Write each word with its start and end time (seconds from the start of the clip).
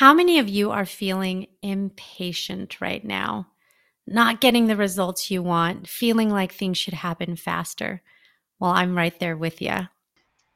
How 0.00 0.14
many 0.14 0.38
of 0.38 0.48
you 0.48 0.70
are 0.70 0.86
feeling 0.86 1.46
impatient 1.60 2.80
right 2.80 3.04
now? 3.04 3.48
Not 4.06 4.40
getting 4.40 4.66
the 4.66 4.74
results 4.74 5.30
you 5.30 5.42
want, 5.42 5.86
feeling 5.86 6.30
like 6.30 6.54
things 6.54 6.78
should 6.78 6.94
happen 6.94 7.36
faster? 7.36 8.00
Well, 8.58 8.70
I'm 8.70 8.96
right 8.96 9.20
there 9.20 9.36
with 9.36 9.60
you. 9.60 9.76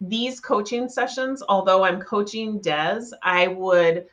These 0.00 0.40
coaching 0.40 0.88
sessions, 0.88 1.42
although 1.46 1.84
I'm 1.84 2.00
coaching 2.00 2.58
Des, 2.62 3.02
I 3.22 3.48
would 3.48 4.06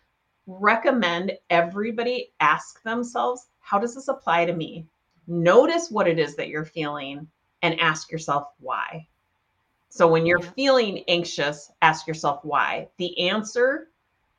recommend 0.47 1.31
everybody 1.49 2.33
ask 2.41 2.83
themselves, 2.83 3.47
how 3.61 3.79
does 3.79 3.95
this 3.95 4.09
apply 4.09 4.47
to 4.47 4.53
me? 4.53 4.85
Notice 5.27 5.89
what 5.89 6.09
it 6.09 6.19
is 6.19 6.35
that 6.35 6.49
you're 6.49 6.65
feeling 6.65 7.25
and 7.61 7.79
ask 7.79 8.11
yourself 8.11 8.47
why. 8.59 9.07
So 9.87 10.09
when 10.09 10.25
you're 10.25 10.43
yeah. 10.43 10.51
feeling 10.57 11.05
anxious, 11.07 11.71
ask 11.81 12.05
yourself 12.05 12.43
why. 12.43 12.89
The 12.97 13.29
answer 13.29 13.90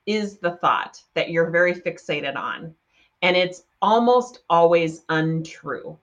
is 0.07 0.39
the 0.39 0.53
thought 0.57 1.03
that 1.15 1.31
you're 1.31 1.51
very 1.51 1.75
fixated 1.75 2.37
on. 2.37 2.75
And 3.23 3.37
it's 3.37 3.65
almost 3.81 4.41
always 4.51 5.05
untrue. 5.09 5.97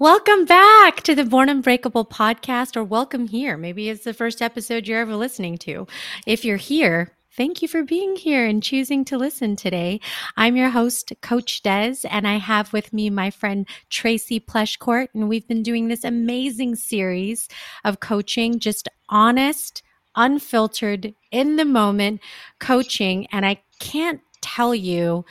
Welcome 0.00 0.44
back 0.44 1.02
to 1.02 1.16
the 1.16 1.24
Born 1.24 1.48
Unbreakable 1.48 2.04
podcast, 2.04 2.76
or 2.76 2.84
welcome 2.84 3.26
here. 3.26 3.56
Maybe 3.56 3.88
it's 3.88 4.04
the 4.04 4.14
first 4.14 4.40
episode 4.40 4.86
you're 4.86 5.00
ever 5.00 5.16
listening 5.16 5.58
to. 5.58 5.88
If 6.24 6.44
you're 6.44 6.56
here, 6.56 7.16
thank 7.32 7.62
you 7.62 7.66
for 7.66 7.82
being 7.82 8.14
here 8.14 8.46
and 8.46 8.62
choosing 8.62 9.04
to 9.06 9.18
listen 9.18 9.56
today. 9.56 10.00
I'm 10.36 10.54
your 10.54 10.70
host, 10.70 11.12
Coach 11.20 11.64
Des, 11.64 11.96
and 12.08 12.28
I 12.28 12.36
have 12.36 12.72
with 12.72 12.92
me 12.92 13.10
my 13.10 13.30
friend 13.30 13.66
Tracy 13.90 14.38
Pleshcourt, 14.38 15.08
and 15.14 15.28
we've 15.28 15.48
been 15.48 15.64
doing 15.64 15.88
this 15.88 16.04
amazing 16.04 16.76
series 16.76 17.48
of 17.84 17.98
coaching, 17.98 18.60
just 18.60 18.88
honest, 19.08 19.82
unfiltered, 20.14 21.12
in 21.32 21.56
the 21.56 21.64
moment 21.64 22.20
coaching. 22.60 23.26
And 23.32 23.44
I 23.44 23.60
can't 23.80 24.20
tell 24.42 24.76
you 24.76 25.24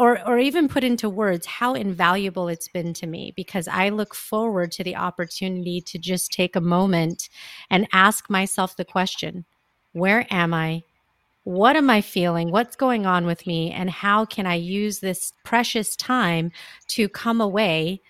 or 0.00 0.26
or 0.26 0.38
even 0.38 0.66
put 0.66 0.82
into 0.82 1.10
words 1.10 1.44
how 1.44 1.74
invaluable 1.74 2.48
it's 2.48 2.68
been 2.68 2.94
to 2.94 3.06
me 3.06 3.34
because 3.36 3.68
I 3.68 3.90
look 3.90 4.14
forward 4.14 4.72
to 4.72 4.82
the 4.82 4.96
opportunity 4.96 5.82
to 5.82 5.98
just 5.98 6.32
take 6.32 6.56
a 6.56 6.60
moment 6.60 7.28
and 7.68 7.86
ask 7.92 8.30
myself 8.30 8.76
the 8.76 8.84
question, 8.86 9.44
where 9.92 10.26
am 10.30 10.54
I? 10.54 10.84
What 11.44 11.76
am 11.76 11.90
I 11.90 12.00
feeling? 12.00 12.50
What's 12.50 12.76
going 12.76 13.04
on 13.04 13.26
with 13.26 13.46
me? 13.46 13.72
And 13.72 13.90
how 13.90 14.24
can 14.24 14.46
I 14.46 14.54
use 14.54 15.00
this 15.00 15.34
precious 15.44 15.94
time 15.96 16.50
to 16.88 17.06
come 17.06 17.42
away, 17.42 18.00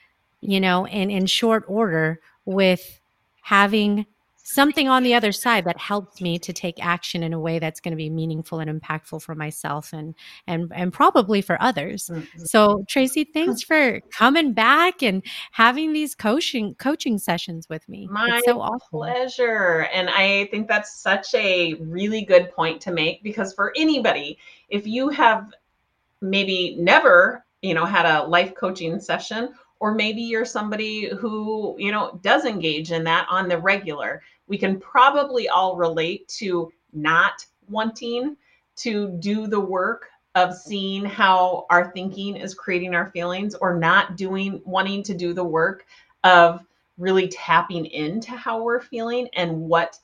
you 0.40 0.60
know, 0.60 0.86
in, 0.86 1.10
in 1.10 1.26
short 1.26 1.64
order 1.66 2.20
with 2.44 3.00
having 3.42 4.06
something 4.42 4.88
on 4.88 5.02
the 5.02 5.14
other 5.14 5.32
side 5.32 5.64
that 5.64 5.78
helps 5.78 6.20
me 6.20 6.38
to 6.38 6.52
take 6.52 6.84
action 6.84 7.22
in 7.22 7.32
a 7.32 7.40
way 7.40 7.58
that's 7.58 7.80
going 7.80 7.92
to 7.92 7.96
be 7.96 8.10
meaningful 8.10 8.60
and 8.60 8.80
impactful 8.80 9.22
for 9.22 9.34
myself 9.34 9.92
and 9.92 10.14
and 10.46 10.72
and 10.74 10.92
probably 10.92 11.40
for 11.40 11.60
others. 11.62 12.10
Mm-hmm. 12.12 12.44
So 12.44 12.84
Tracy, 12.88 13.24
thanks 13.24 13.62
for 13.62 14.00
coming 14.10 14.52
back 14.52 15.02
and 15.02 15.22
having 15.52 15.92
these 15.92 16.14
coaching 16.14 16.74
coaching 16.76 17.18
sessions 17.18 17.68
with 17.68 17.88
me. 17.88 18.08
My 18.10 18.28
it's 18.36 18.46
so 18.46 18.60
awesome. 18.60 18.80
pleasure. 18.90 19.88
And 19.92 20.10
I 20.10 20.46
think 20.46 20.68
that's 20.68 21.00
such 21.00 21.34
a 21.34 21.74
really 21.74 22.22
good 22.22 22.52
point 22.52 22.80
to 22.82 22.92
make 22.92 23.22
because 23.22 23.52
for 23.52 23.72
anybody, 23.76 24.38
if 24.68 24.86
you 24.86 25.08
have 25.10 25.52
maybe 26.20 26.76
never, 26.78 27.44
you 27.62 27.74
know, 27.74 27.84
had 27.84 28.06
a 28.06 28.26
life 28.26 28.54
coaching 28.54 29.00
session 29.00 29.54
or 29.80 29.94
maybe 29.94 30.22
you're 30.22 30.44
somebody 30.44 31.08
who 31.08 31.74
you 31.78 31.90
know 31.90 32.18
does 32.22 32.44
engage 32.44 32.92
in 32.92 33.04
that 33.04 33.26
on 33.30 33.48
the 33.48 33.58
regular. 33.58 34.22
We 34.46 34.58
can 34.58 34.78
probably 34.78 35.48
all 35.48 35.76
relate 35.76 36.28
to 36.38 36.72
not 36.92 37.44
wanting 37.68 38.36
to 38.76 39.08
do 39.18 39.46
the 39.46 39.60
work 39.60 40.08
of 40.34 40.54
seeing 40.54 41.04
how 41.04 41.66
our 41.70 41.90
thinking 41.92 42.36
is 42.36 42.54
creating 42.54 42.94
our 42.94 43.10
feelings 43.10 43.54
or 43.54 43.74
not 43.76 44.16
doing 44.16 44.62
wanting 44.64 45.02
to 45.04 45.14
do 45.14 45.32
the 45.32 45.44
work 45.44 45.86
of 46.22 46.64
really 46.98 47.28
tapping 47.28 47.86
into 47.86 48.30
how 48.32 48.62
we're 48.62 48.80
feeling 48.80 49.28
and 49.34 49.58
what 49.58 49.98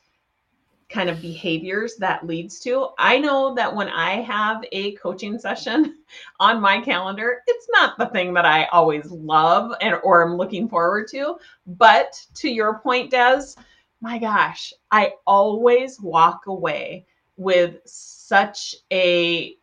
kind 0.89 1.11
of 1.11 1.21
behaviors 1.21 1.97
that 1.97 2.27
leads 2.27 2.61
to. 2.61 2.89
I 2.99 3.19
know 3.19 3.55
that 3.55 3.75
when 3.75 3.89
I 3.89 4.23
have 4.23 4.65
a 4.73 4.93
coaching 4.93 5.39
session 5.39 5.97
on 6.41 6.61
my 6.61 6.81
calendar, 6.81 7.43
it's 7.47 7.69
not 7.73 7.99
the 7.99 8.07
thing 8.07 8.33
that 8.35 8.45
I 8.45 8.67
always 8.67 9.11
love 9.11 9.73
and 9.81 9.97
or 10.05 10.23
I'm 10.23 10.37
looking 10.37 10.69
forward 10.69 11.09
to, 11.09 11.37
but 11.67 12.25
to 12.35 12.49
your 12.49 12.79
point 12.79 13.11
Des, 13.11 13.55
my 14.01 14.19
gosh, 14.19 14.73
I 14.91 15.15
always 15.27 16.01
walk 16.01 16.47
away 16.47 17.07
with 17.37 17.79
such 17.85 18.77
a 18.93 19.57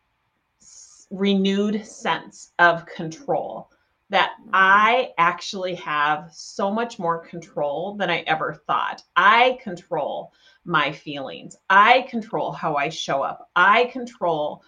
renewed 1.10 1.86
sense 1.86 2.52
of 2.58 2.86
control 2.86 3.70
that 4.10 4.32
mm-hmm. 4.40 4.50
I 4.52 5.12
actually 5.18 5.74
have 5.76 6.30
so 6.32 6.70
much 6.70 6.98
more 6.98 7.18
control 7.18 7.94
than 7.96 8.10
I 8.10 8.18
ever 8.26 8.62
thought. 8.66 9.02
I 9.16 9.58
control 9.62 10.32
my 10.64 10.90
feelings. 10.92 11.56
I 11.68 12.02
control 12.02 12.52
how 12.52 12.76
I 12.76 12.88
show 12.88 13.22
up. 13.22 13.50
I 13.54 13.86
control 13.86 14.62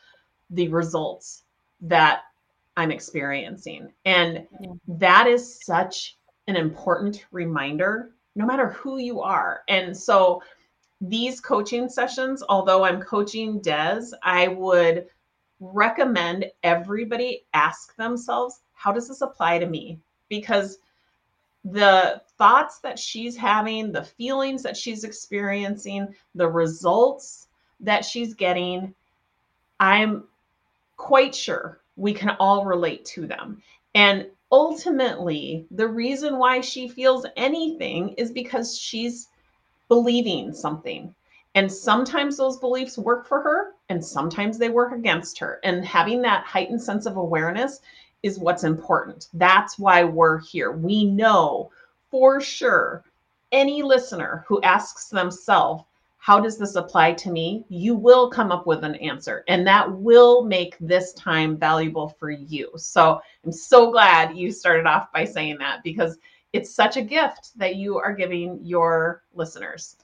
the 0.50 0.68
results 0.68 1.44
that 1.80 2.22
I'm 2.76 2.90
experiencing. 2.90 3.92
And 4.04 4.46
that 4.86 5.26
is 5.26 5.64
such 5.64 6.18
an 6.46 6.56
important 6.56 7.26
reminder, 7.32 8.12
no 8.34 8.46
matter 8.46 8.70
who 8.70 8.98
you 8.98 9.20
are. 9.20 9.62
And 9.68 9.96
so 9.96 10.42
these 11.00 11.40
coaching 11.40 11.88
sessions, 11.88 12.42
although 12.48 12.84
I'm 12.84 13.00
coaching 13.00 13.60
Des, 13.60 14.02
I 14.22 14.48
would 14.48 15.06
recommend 15.60 16.46
everybody 16.62 17.46
ask 17.54 17.96
themselves, 17.96 18.60
how 18.74 18.92
does 18.92 19.08
this 19.08 19.22
apply 19.22 19.58
to 19.58 19.66
me? 19.66 19.98
Because 20.28 20.78
the 21.72 22.22
thoughts 22.38 22.78
that 22.78 22.98
she's 22.98 23.36
having, 23.36 23.90
the 23.90 24.04
feelings 24.04 24.62
that 24.62 24.76
she's 24.76 25.04
experiencing, 25.04 26.14
the 26.34 26.48
results 26.48 27.48
that 27.80 28.04
she's 28.04 28.34
getting, 28.34 28.94
I'm 29.80 30.24
quite 30.96 31.34
sure 31.34 31.80
we 31.96 32.12
can 32.12 32.30
all 32.38 32.64
relate 32.64 33.04
to 33.06 33.26
them. 33.26 33.62
And 33.94 34.26
ultimately, 34.52 35.66
the 35.70 35.88
reason 35.88 36.38
why 36.38 36.60
she 36.60 36.88
feels 36.88 37.26
anything 37.36 38.10
is 38.10 38.30
because 38.30 38.78
she's 38.78 39.28
believing 39.88 40.52
something. 40.52 41.14
And 41.56 41.72
sometimes 41.72 42.36
those 42.36 42.58
beliefs 42.58 42.98
work 42.98 43.26
for 43.26 43.40
her, 43.40 43.72
and 43.88 44.04
sometimes 44.04 44.58
they 44.58 44.68
work 44.68 44.92
against 44.92 45.38
her. 45.38 45.58
And 45.64 45.84
having 45.84 46.22
that 46.22 46.44
heightened 46.44 46.82
sense 46.82 47.06
of 47.06 47.16
awareness 47.16 47.80
is 48.22 48.38
what's 48.38 48.64
important. 48.64 49.28
That's 49.34 49.78
why 49.78 50.04
we're 50.04 50.40
here. 50.40 50.72
We 50.72 51.04
know 51.04 51.70
for 52.10 52.40
sure 52.40 53.04
any 53.52 53.82
listener 53.82 54.44
who 54.48 54.60
asks 54.62 55.08
themselves, 55.08 55.84
how 56.18 56.40
does 56.40 56.58
this 56.58 56.74
apply 56.74 57.12
to 57.12 57.30
me? 57.30 57.64
You 57.68 57.94
will 57.94 58.30
come 58.30 58.50
up 58.50 58.66
with 58.66 58.82
an 58.82 58.96
answer, 58.96 59.44
and 59.46 59.64
that 59.66 59.90
will 59.90 60.42
make 60.42 60.76
this 60.80 61.12
time 61.12 61.56
valuable 61.56 62.08
for 62.08 62.30
you. 62.30 62.72
So 62.76 63.20
I'm 63.44 63.52
so 63.52 63.92
glad 63.92 64.36
you 64.36 64.50
started 64.50 64.86
off 64.86 65.12
by 65.12 65.24
saying 65.24 65.58
that 65.58 65.84
because 65.84 66.18
it's 66.52 66.74
such 66.74 66.96
a 66.96 67.02
gift 67.02 67.56
that 67.56 67.76
you 67.76 67.98
are 67.98 68.12
giving 68.12 68.58
your 68.64 69.22
listeners. 69.34 69.96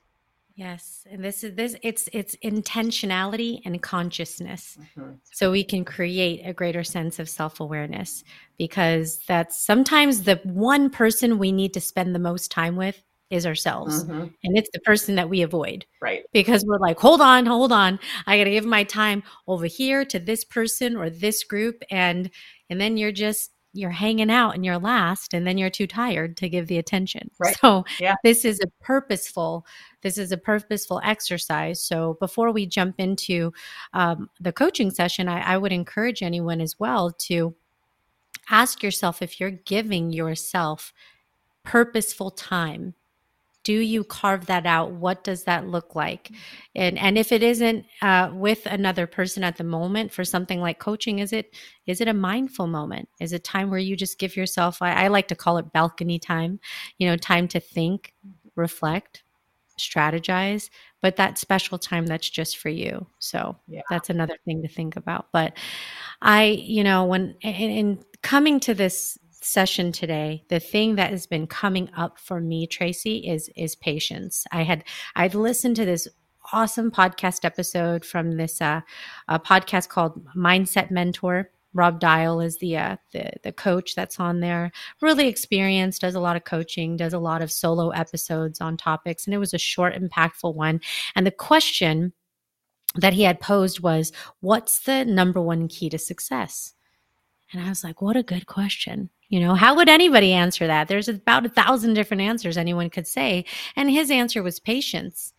Yes, 0.55 1.07
and 1.11 1.25
this 1.25 1.45
is 1.45 1.55
this 1.55 1.77
it's 1.83 2.09
it's 2.13 2.37
intentionality 2.37 3.61
and 3.65 3.81
consciousness. 3.83 4.77
Mm-hmm. 4.81 5.13
So 5.33 5.51
we 5.51 5.65
can 5.65 5.85
create 5.85 6.43
a 6.45 6.53
greater 6.53 6.85
sense 6.85 7.19
of 7.19 7.29
self-awareness 7.29 8.25
because 8.59 9.19
that's 9.27 9.65
sometimes 9.65 10.25
the 10.25 10.41
one 10.45 10.91
person 10.91 11.39
we 11.39 11.53
need 11.53 11.73
to 11.75 11.81
spend 11.81 12.15
the 12.15 12.19
most 12.19 12.51
time 12.51 12.77
with 12.77 13.03
is 13.31 13.47
ourselves. 13.47 14.05
Mm-hmm. 14.05 14.27
And 14.45 14.59
it's 14.59 14.69
the 14.75 14.81
person 14.81 15.15
that 15.15 15.31
we 15.31 15.41
avoid. 15.41 15.87
Right. 16.03 16.25
Because 16.35 16.65
we're 16.67 16.79
like, 16.79 16.99
hold 16.99 17.23
on, 17.23 17.47
hold 17.47 17.73
on. 17.73 17.99
I 18.27 18.37
got 18.37 18.45
to 18.45 18.51
give 18.51 18.67
my 18.67 18.85
time 18.85 19.23
over 19.49 19.65
here 19.65 20.05
to 20.05 20.19
this 20.19 20.45
person 20.45 20.97
or 20.97 21.09
this 21.09 21.43
group 21.45 21.83
and 21.91 22.31
and 22.69 22.81
then 22.81 22.97
you're 22.97 23.13
just 23.13 23.52
you're 23.75 23.91
hanging 23.91 24.31
out 24.31 24.55
and 24.55 24.65
you're 24.65 24.79
last 24.79 25.33
and 25.33 25.47
then 25.47 25.57
you're 25.57 25.71
too 25.71 25.87
tired 25.87 26.37
to 26.37 26.49
give 26.49 26.67
the 26.67 26.79
attention. 26.79 27.31
Right. 27.39 27.57
So 27.61 27.85
yeah. 27.99 28.15
this 28.23 28.45
is 28.45 28.61
a 28.61 28.69
purposeful 28.85 29.67
this 30.03 30.19
is 30.19 30.33
a 30.33 30.37
purposeful 30.37 31.01
exercise. 31.05 31.83
So 31.83 32.17
before 32.21 32.53
we 32.53 32.67
jump 32.67 32.97
into 32.99 33.53
um, 33.93 34.29
the 34.41 34.53
coaching 34.53 34.91
session, 34.91 35.29
I, 35.29 35.55
I 35.55 35.57
would 35.57 35.73
encourage 35.73 36.23
anyone 36.23 36.61
as 36.61 36.79
well 36.79 37.13
to 37.21 37.55
ask 38.51 38.83
yourself 38.83 39.23
if 39.23 39.41
you're 39.41 39.51
giving 39.51 40.13
yourself 40.13 40.93
purposeful 41.65 42.31
time 42.31 42.95
do 43.65 43.79
you 43.79 44.03
carve 44.03 44.47
that 44.47 44.67
out? 44.67 44.93
What 44.93 45.23
does 45.23 45.45
that 45.45 45.69
look 45.69 45.95
like? 45.95 46.33
And 46.75 46.99
and 46.99 47.17
if 47.17 47.31
it 47.31 47.43
isn't 47.43 47.85
uh, 48.01 48.31
with 48.33 48.67
another 48.67 49.07
person 49.07 49.45
at 49.45 49.57
the 49.57 49.65
moment 49.65 50.13
for 50.13 50.25
something 50.25 50.61
like 50.61 50.79
coaching 50.79 51.21
is 51.21 51.33
it 51.33 51.55
is 51.87 52.01
it 52.01 52.09
a 52.09 52.15
mindful 52.15 52.67
moment? 52.67 53.09
Is 53.21 53.33
it 53.33 53.45
time 53.45 53.71
where 53.71 53.79
you 53.79 53.97
just 53.97 54.19
give 54.19 54.37
yourself 54.37 54.83
I, 54.83 55.05
I 55.05 55.09
like 55.09 55.29
to 55.29 55.37
call 55.37 55.59
it 55.59 55.73
balcony 55.73 56.19
time 56.19 56.61
you 56.99 57.09
know 57.09 57.17
time 57.17 57.49
to 57.49 57.61
think 57.61 58.15
reflect 58.57 59.23
strategize 59.79 60.69
but 61.01 61.17
that 61.17 61.37
special 61.39 61.79
time 61.79 62.07
that's 62.07 62.31
just 62.31 62.59
for 62.59 62.69
you. 62.69 63.07
So 63.19 63.57
yeah. 63.67 63.83
that's 63.91 64.09
another 64.09 64.37
thing 64.45 64.63
to 64.63 64.69
think 64.69 64.97
about. 64.97 65.27
But 65.33 65.55
i 66.21 66.45
you 66.45 66.85
know 66.85 67.05
when 67.05 67.35
in, 67.41 67.71
in 67.71 68.05
coming 68.23 68.61
to 68.61 68.75
this 68.75 69.19
session 69.45 69.93
today, 69.93 70.45
the 70.49 70.61
thing 70.61 70.97
that 70.97 71.11
has 71.11 71.27
been 71.27 71.47
coming 71.47 71.91
up 71.97 72.19
for 72.19 72.41
me, 72.41 72.67
Tracy, 72.67 73.19
is 73.19 73.51
is 73.57 73.75
patience. 73.75 74.47
I 74.53 74.63
had 74.63 74.85
I'd 75.17 75.35
listened 75.35 75.77
to 75.77 75.85
this 75.85 76.09
awesome 76.53 76.91
podcast 76.91 77.45
episode 77.45 78.05
from 78.05 78.37
this 78.37 78.61
uh, 78.61 78.81
a 79.29 79.39
podcast 79.39 79.89
called 79.89 80.25
Mindset 80.35 80.91
Mentor. 80.91 81.51
Rob 81.75 82.01
Dial 82.01 82.41
is 82.41 82.59
the, 82.59 82.77
uh, 82.77 82.97
the 83.13 83.31
the 83.45 83.53
coach 83.53 83.95
that's 83.95 84.21
on 84.21 84.41
there. 84.41 84.73
Really 85.01 85.27
experienced, 85.29 86.03
does 86.03 86.15
a 86.15 86.21
lot 86.21 86.37
of 86.37 86.45
coaching, 86.45 86.97
does 86.97 87.15
a 87.15 87.19
lot 87.19 87.41
of 87.41 87.51
solo 87.51 87.91
episodes 87.91 88.61
on 88.61 88.77
topics, 88.77 89.27
and 89.27 89.35
it 89.35 89.39
was 89.39 89.55
a 89.55 89.59
short, 89.59 89.95
impactful 89.95 90.55
one. 90.55 90.81
And 91.15 91.27
the 91.27 91.31
question 91.31 92.13
that 92.97 93.15
he 93.15 93.23
had 93.23 93.41
posed 93.41 93.81
was, 93.81 94.13
"What's 94.41 94.81
the 94.81 95.05
number 95.07 95.41
one 95.41 95.67
key 95.69 95.89
to 95.89 95.99
success?" 95.99 96.75
And 97.53 97.63
I 97.63 97.69
was 97.69 97.85
like, 97.85 98.01
"What 98.01 98.17
a 98.17 98.23
good 98.23 98.47
question." 98.47 99.11
You 99.33 99.41
know, 99.41 99.55
how 99.55 99.75
would 99.77 99.89
anybody 99.89 100.35
answer 100.35 100.67
that? 100.67 100.89
There's 100.89 101.09
about 101.09 101.47
a 101.47 101.49
thousand 101.49 101.95
different 101.95 102.21
answers 102.21 102.59
anyone 102.59 102.91
could 102.91 103.07
say. 103.07 103.47
And 103.75 103.91
his 103.91 104.11
answer 104.11 104.43
was 104.43 104.61
patience. 104.61 105.33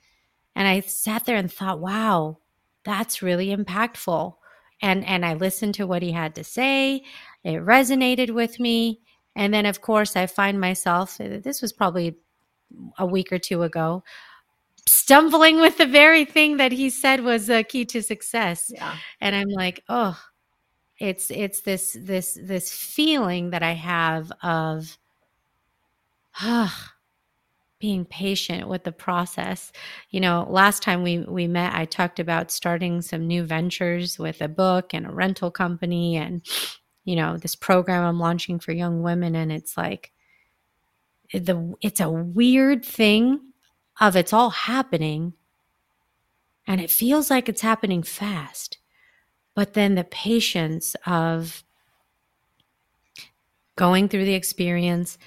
And 0.56 0.68
I 0.68 0.80
sat 0.80 1.26
there 1.26 1.36
and 1.36 1.52
thought, 1.52 1.80
wow, 1.80 2.40
that's 2.84 3.22
really 3.22 3.56
impactful. 3.56 4.34
And 4.82 5.06
and 5.06 5.24
I 5.24 5.36
listened 5.36 5.76
to 5.76 5.86
what 5.86 6.02
he 6.02 6.12
had 6.12 6.34
to 6.36 6.44
say. 6.44 7.04
It 7.44 7.64
resonated 7.64 8.32
with 8.32 8.60
me. 8.60 9.02
And 9.36 9.54
then 9.54 9.68
of 9.68 9.82
course 9.82 10.16
I 10.16 10.26
find 10.26 10.60
myself 10.60 11.22
uh, 11.22 11.38
this 11.44 11.62
was 11.62 11.72
probably 11.72 12.18
a 12.98 13.06
week 13.06 13.32
or 13.32 13.38
two 13.38 13.62
ago 13.62 14.04
stumbling 14.88 15.62
with 15.62 15.78
the 15.78 15.86
very 15.86 16.26
thing 16.26 16.58
that 16.58 16.72
he 16.72 16.90
said 16.90 17.24
was 17.24 17.50
a 17.50 17.64
key 17.64 17.86
to 17.86 18.02
success. 18.02 18.72
Yeah. 18.74 18.98
And 19.22 19.36
I'm 19.36 19.50
like, 19.50 19.84
oh, 19.88 20.20
it's 21.04 21.30
it's 21.32 21.60
this 21.62 21.98
this 22.00 22.40
this 22.42 22.72
feeling 22.74 23.50
that 23.50 23.62
i 23.62 23.74
have 23.74 24.32
of 24.42 24.98
ah, 26.40 26.94
being 27.80 28.06
patient 28.06 28.70
with 28.70 28.86
the 28.86 28.94
process. 28.94 29.74
You 30.12 30.22
know 30.22 30.48
last 30.50 30.82
time 30.82 31.04
we 31.04 31.20
we 31.20 31.46
met 31.46 31.76
i 31.76 31.84
talked 31.84 32.22
about 32.22 32.52
starting 32.52 33.02
some 33.02 33.28
new 33.28 33.44
ventures 33.44 34.18
with 34.18 34.42
a 34.42 34.48
book 34.48 34.94
and 34.94 35.06
a 35.06 35.12
rental 35.12 35.52
company 35.52 36.16
and 36.16 36.42
you 37.04 37.18
know 37.18 37.36
this 37.36 37.56
program 37.56 38.06
i'm 38.06 38.20
launching 38.20 38.60
for 38.60 38.72
young 38.72 39.04
women. 39.04 39.36
And 39.36 39.52
it's 39.52 39.76
like 39.76 40.14
the 41.34 41.76
it's 41.82 42.00
a 42.00 42.10
weird 42.10 42.86
thing 42.86 43.42
of 44.00 44.16
it's 44.16 44.32
all 44.32 44.52
happening 44.52 45.34
and 46.66 46.80
it 46.80 46.90
feels 46.90 47.30
like 47.30 47.50
it's 47.50 47.62
happening 47.62 48.04
fast 48.04 48.78
but 49.56 49.74
then 49.74 49.96
the 49.96 50.04
patience 50.04 50.96
of 51.06 51.64
going 53.76 54.08
through 54.08 54.26
the 54.26 54.34
experience 54.34 55.18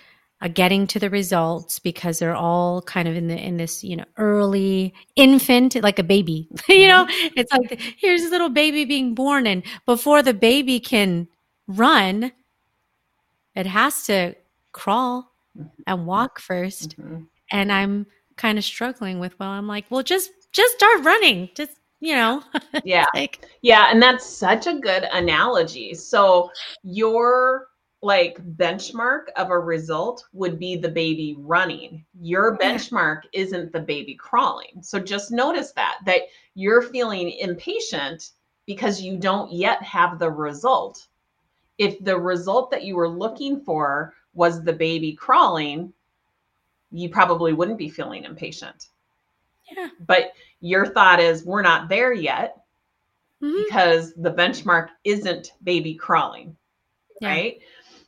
uh, 0.43 0.49
getting 0.49 0.87
to 0.87 0.99
the 0.99 1.09
results 1.09 1.79
because 1.79 2.19
they're 2.19 2.37
all 2.37 2.83
kind 2.83 3.09
of 3.09 3.17
in 3.17 3.27
the 3.27 3.39
in 3.39 3.57
this 3.57 3.83
you 3.83 3.97
know 3.97 4.05
early 4.19 4.93
infant 5.17 5.75
like 5.83 5.99
a 5.99 6.03
baby 6.03 6.49
you 6.69 6.87
know 6.87 7.07
mm-hmm. 7.07 7.29
it's 7.37 7.53
like 7.53 7.81
here's 7.97 8.23
a 8.23 8.29
little 8.29 8.51
baby 8.51 8.85
being 8.85 9.15
born 9.15 9.47
and 9.47 9.63
before 9.87 10.23
the 10.23 10.35
baby 10.35 10.79
can 10.79 11.27
run 11.67 12.31
it 13.55 13.67
has 13.67 14.05
to 14.05 14.35
crawl 14.73 15.33
mm-hmm. 15.59 15.69
and 15.87 16.07
walk 16.07 16.39
1st 16.39 16.97
mm-hmm. 16.97 17.23
and 17.51 17.73
i'm 17.73 18.07
kind 18.37 18.59
of 18.59 18.65
struggling 18.65 19.19
with 19.19 19.39
well 19.41 19.49
i'm 19.49 19.67
like 19.67 19.87
well 19.89 20.03
just 20.03 20.31
just 20.53 20.75
start 20.75 21.03
running 21.03 21.49
just 21.55 21.73
you 22.07 22.15
know 22.15 22.41
yeah. 22.85 23.07
like, 23.15 23.45
yeah 23.63 23.91
and 23.91 24.01
that's 24.01 24.25
such 24.25 24.69
a 24.69 24.79
good 24.79 25.05
analogy. 25.13 25.93
So 25.93 26.51
your 26.85 27.67
like 28.03 28.39
benchmark 28.57 29.25
of 29.37 29.51
a 29.51 29.59
result 29.59 30.25
would 30.33 30.59
be 30.61 30.77
the 30.77 30.89
baby 30.89 31.35
running. 31.41 32.05
Your 32.21 32.57
benchmark 32.59 33.23
isn't 33.33 33.73
the 33.73 33.81
baby 33.81 34.15
crawling. 34.15 34.83
So 34.83 35.01
just 35.01 35.33
notice 35.33 35.73
that 35.73 35.97
that 36.07 36.23
you're 36.55 36.83
feeling 36.83 37.31
impatient 37.33 38.31
because 38.67 39.01
you 39.03 39.17
don't 39.17 39.51
yet 39.53 39.83
have 39.83 40.21
the 40.21 40.31
result. 40.31 41.09
If 41.79 42.03
the 42.05 42.17
result 42.17 42.71
that 42.71 42.85
you 42.85 42.95
were 42.95 43.09
looking 43.09 43.61
for 43.61 44.15
was 44.33 44.63
the 44.63 44.73
baby 44.73 45.13
crawling 45.13 45.93
you 46.93 47.09
probably 47.09 47.53
wouldn't 47.53 47.79
be 47.79 47.89
feeling 47.89 48.25
impatient 48.25 48.87
yeah 49.75 49.89
but 50.07 50.33
your 50.61 50.87
thought 50.87 51.21
is 51.21 51.45
we're 51.45 51.63
not 51.63 51.89
there 51.89 52.13
yet 52.13 52.57
mm-hmm. 53.43 53.63
because 53.65 54.13
the 54.15 54.33
benchmark 54.33 54.89
isn't 55.05 55.53
baby 55.63 55.95
crawling 55.95 56.57
yeah. 57.21 57.29
right 57.29 57.59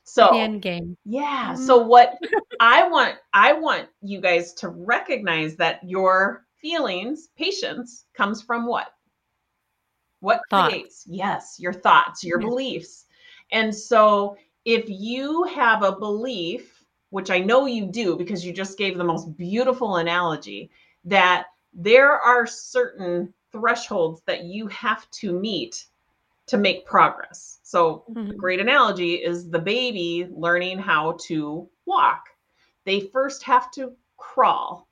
so 0.05 0.29
the 0.33 0.39
end 0.39 0.63
game 0.63 0.97
yeah 1.05 1.53
mm-hmm. 1.53 1.65
so 1.65 1.79
what 1.79 2.19
i 2.61 2.89
want 2.89 3.17
i 3.33 3.53
want 3.53 3.89
you 4.03 4.21
guys 4.21 4.53
to 4.55 4.69
recognize 4.69 5.57
that 5.57 5.81
your 5.85 6.45
feelings 6.61 7.29
patience 7.37 8.07
comes 8.15 8.43
from 8.43 8.67
what 8.67 8.89
what 10.21 10.41
thoughts. 10.51 10.73
creates 10.73 11.05
yes 11.07 11.57
your 11.59 11.73
thoughts 11.73 12.25
your 12.25 12.41
yeah. 12.41 12.49
beliefs 12.49 13.05
and 13.53 13.75
so 13.75 14.37
if 14.65 14.85
you 14.89 15.45
have 15.45 15.83
a 15.83 15.97
belief 15.97 16.83
which 17.11 17.31
i 17.31 17.39
know 17.39 17.67
you 17.67 17.87
do 17.87 18.17
because 18.17 18.45
you 18.45 18.53
just 18.53 18.79
gave 18.79 18.99
the 18.99 19.05
most 19.05 19.37
beautiful 19.37 19.97
analogy 19.97 20.71
that 21.05 21.47
there 21.73 22.13
are 22.13 22.47
certain 22.47 23.33
thresholds 23.53 24.23
that 24.27 24.45
you 24.45 24.67
have 24.69 25.09
to 25.11 25.33
meet 25.33 25.87
to 26.47 26.57
make 26.57 26.87
progress. 26.87 27.59
So, 27.63 28.05
mm-hmm. 28.11 28.37
great 28.37 28.61
analogy 28.61 29.15
is 29.15 29.51
the 29.51 29.59
baby 29.59 30.29
learning 30.31 30.79
how 30.79 31.19
to 31.27 31.69
walk. 31.85 32.29
They 32.85 33.01
first 33.01 33.43
have 33.43 33.71
to 33.73 33.93
crawl. 34.17 34.89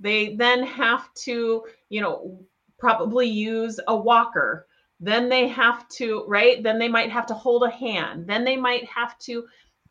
They 0.00 0.34
then 0.36 0.62
have 0.64 1.12
to, 1.24 1.64
you 1.88 2.00
know, 2.00 2.40
probably 2.78 3.26
use 3.26 3.78
a 3.86 3.96
walker. 3.96 4.66
Then 5.00 5.28
they 5.28 5.46
have 5.48 5.88
to, 5.90 6.24
right? 6.26 6.62
Then 6.62 6.78
they 6.78 6.88
might 6.88 7.10
have 7.10 7.26
to 7.26 7.34
hold 7.34 7.62
a 7.62 7.70
hand. 7.70 8.26
Then 8.26 8.44
they 8.44 8.56
might 8.56 8.84
have 8.86 9.18
to 9.20 9.46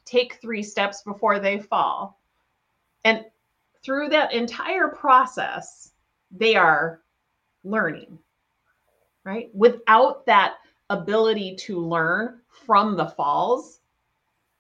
take 0.06 0.36
three 0.36 0.64
steps 0.64 1.04
before 1.04 1.40
they 1.40 1.60
fall. 1.60 2.20
And 3.04 3.26
through 3.88 4.10
that 4.10 4.34
entire 4.34 4.90
process, 4.90 5.94
they 6.30 6.58
are 6.58 7.00
learning, 7.64 8.20
right? 9.24 9.50
Without 9.54 10.26
that 10.26 10.56
ability 10.90 11.56
to 11.56 11.80
learn 11.80 12.42
from 12.66 12.98
the 12.98 13.08
falls, 13.08 13.80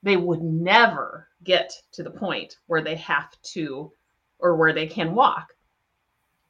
they 0.02 0.16
would 0.16 0.42
never 0.42 1.28
get 1.44 1.74
to 1.92 2.04
the 2.04 2.10
point 2.10 2.56
where 2.68 2.82
they 2.82 2.96
have 2.96 3.30
to 3.42 3.92
or 4.40 4.56
where 4.56 4.72
they 4.72 4.88
can 4.88 5.14
walk. 5.14 5.52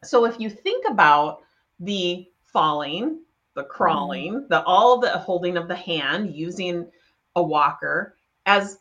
So 0.04 0.26
if 0.26 0.40
you 0.40 0.48
think 0.48 0.86
about 0.88 1.40
the 1.80 2.28
falling, 2.44 3.22
the 3.56 3.64
crawling, 3.64 4.34
mm-hmm. 4.34 4.48
the 4.50 4.62
all 4.66 5.00
the 5.00 5.18
holding 5.18 5.58
of 5.58 5.68
the 5.68 5.76
hand 5.76 6.36
using 6.36 6.92
a 7.36 7.42
walker 7.42 8.16
as 8.46 8.78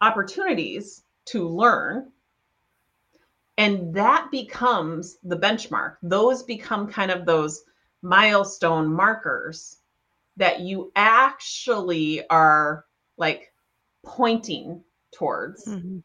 opportunities 0.00 1.04
to 1.26 1.48
learn 1.48 2.10
and 3.58 3.92
that 3.92 4.30
becomes 4.30 5.18
the 5.24 5.36
benchmark. 5.36 5.96
Those 6.02 6.44
become 6.44 6.88
kind 6.88 7.10
of 7.10 7.26
those 7.26 7.64
milestone 8.02 8.86
markers 8.86 9.78
that 10.36 10.60
you 10.60 10.92
actually 10.94 12.26
are 12.28 12.86
like 13.16 13.52
pointing 14.04 14.82
towards. 15.10 15.66
Mhm. 15.66 16.02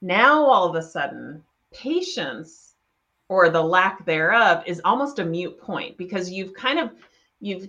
now 0.00 0.42
all 0.46 0.66
of 0.66 0.74
a 0.76 0.82
sudden 0.82 1.44
patience 1.72 2.74
or 3.28 3.50
the 3.50 3.62
lack 3.62 4.06
thereof 4.06 4.62
is 4.66 4.80
almost 4.84 5.18
a 5.18 5.24
mute 5.24 5.58
point 5.60 5.96
because 5.98 6.30
you've 6.30 6.54
kind 6.54 6.78
of 6.78 6.90
you've 7.40 7.68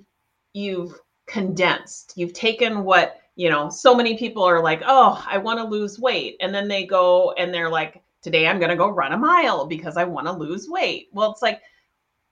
you've 0.53 0.97
condensed. 1.25 2.13
You've 2.15 2.33
taken 2.33 2.83
what 2.85 3.19
you 3.35 3.49
know 3.49 3.69
so 3.69 3.93
many 3.93 4.17
people 4.17 4.43
are 4.43 4.61
like 4.63 4.81
oh 4.85 5.23
i 5.27 5.37
want 5.37 5.59
to 5.59 5.65
lose 5.65 5.99
weight. 5.99 6.37
And 6.39 6.53
then 6.55 6.67
they 6.69 6.85
go 6.85 7.31
and 7.33 7.53
they're 7.53 7.69
like 7.69 8.00
today 8.21 8.47
i'm 8.47 8.59
going 8.59 8.69
to 8.69 8.75
go 8.75 8.89
run 8.89 9.13
a 9.13 9.17
mile 9.17 9.65
because 9.65 9.97
i 9.97 10.03
want 10.03 10.27
to 10.27 10.33
lose 10.33 10.69
weight. 10.69 11.09
Well 11.11 11.31
it's 11.31 11.41
like 11.41 11.61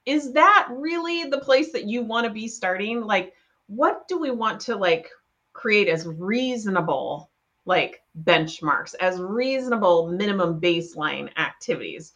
is 0.05 0.31
that 0.33 0.67
really 0.71 1.25
the 1.25 1.39
place 1.39 1.71
that 1.71 1.85
you 1.85 2.01
want 2.01 2.25
to 2.25 2.33
be 2.33 2.47
starting? 2.47 3.01
Like 3.01 3.33
what 3.67 4.07
do 4.07 4.17
we 4.17 4.31
want 4.31 4.59
to 4.61 4.75
like 4.75 5.09
create 5.53 5.87
as 5.87 6.07
reasonable 6.07 7.29
like 7.65 8.01
benchmarks 8.23 8.95
as 8.99 9.19
reasonable 9.19 10.07
minimum 10.07 10.59
baseline 10.59 11.29
activities? 11.37 12.13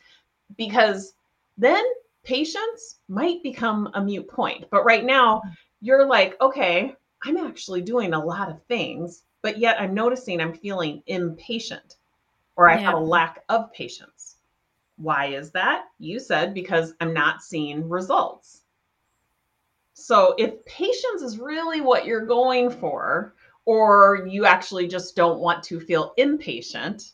Because 0.58 1.14
then 1.58 1.84
patience 2.24 3.00
might 3.10 3.44
become 3.44 3.92
a 3.94 4.02
mute 4.02 4.28
point. 4.28 4.66
But 4.72 4.86
right 4.86 5.04
now 5.04 5.42
you're 5.84 6.08
like 6.08 6.40
okay 6.42 6.96
i'm 7.26 7.38
actually 7.38 7.82
doing 7.82 8.14
a 8.14 8.26
lot 8.26 8.50
of 8.50 8.64
things 8.64 9.24
but 9.42 9.60
yet 9.60 9.80
i'm 9.80 9.94
noticing 9.94 10.40
i'm 10.40 10.54
feeling 10.54 11.04
impatient 11.08 11.98
or 12.56 12.70
i 12.70 12.76
have 12.76 12.96
a 12.96 13.00
lack 13.00 13.44
of 13.50 13.72
patience 13.74 14.38
why 14.98 15.26
is 15.28 15.52
that 15.52 15.86
you 16.00 16.20
said 16.20 16.54
because 16.54 16.94
i'm 17.00 17.14
not 17.14 17.42
seeing 17.42 17.88
results 17.90 18.62
so 19.94 20.36
if 20.38 20.64
patience 20.66 21.22
is 21.22 21.38
really 21.38 21.82
what 21.82 22.06
you're 22.06 22.26
going 22.26 22.70
for 22.70 23.36
or 23.66 24.28
you 24.30 24.46
actually 24.46 24.88
just 24.88 25.16
don't 25.16 25.40
want 25.40 25.64
to 25.64 25.80
feel 25.80 26.14
impatient 26.18 27.14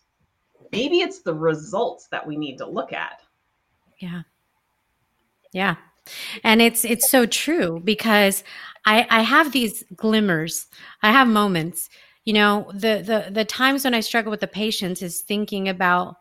maybe 0.72 0.98
it's 0.98 1.22
the 1.22 1.34
results 1.34 2.08
that 2.08 2.26
we 2.26 2.36
need 2.36 2.58
to 2.58 2.68
look 2.68 2.94
at 2.94 3.22
Yeah. 4.00 4.22
Yeah. 5.52 5.76
And 6.44 6.62
it's 6.62 6.86
it's 6.86 7.10
so 7.10 7.26
true 7.26 7.82
because 7.84 8.44
I 8.86 9.06
I 9.10 9.22
have 9.22 9.52
these 9.52 9.84
glimmers. 9.96 10.68
I 11.04 11.12
have 11.12 11.28
moments. 11.28 11.90
You 12.30 12.34
know, 12.34 12.70
the 12.76 13.02
the 13.02 13.32
the 13.32 13.44
times 13.44 13.86
when 13.86 13.96
I 13.96 14.02
struggle 14.02 14.30
with 14.30 14.40
the 14.40 14.46
patience 14.64 15.02
is 15.02 15.22
thinking 15.22 15.68
about 15.68 16.18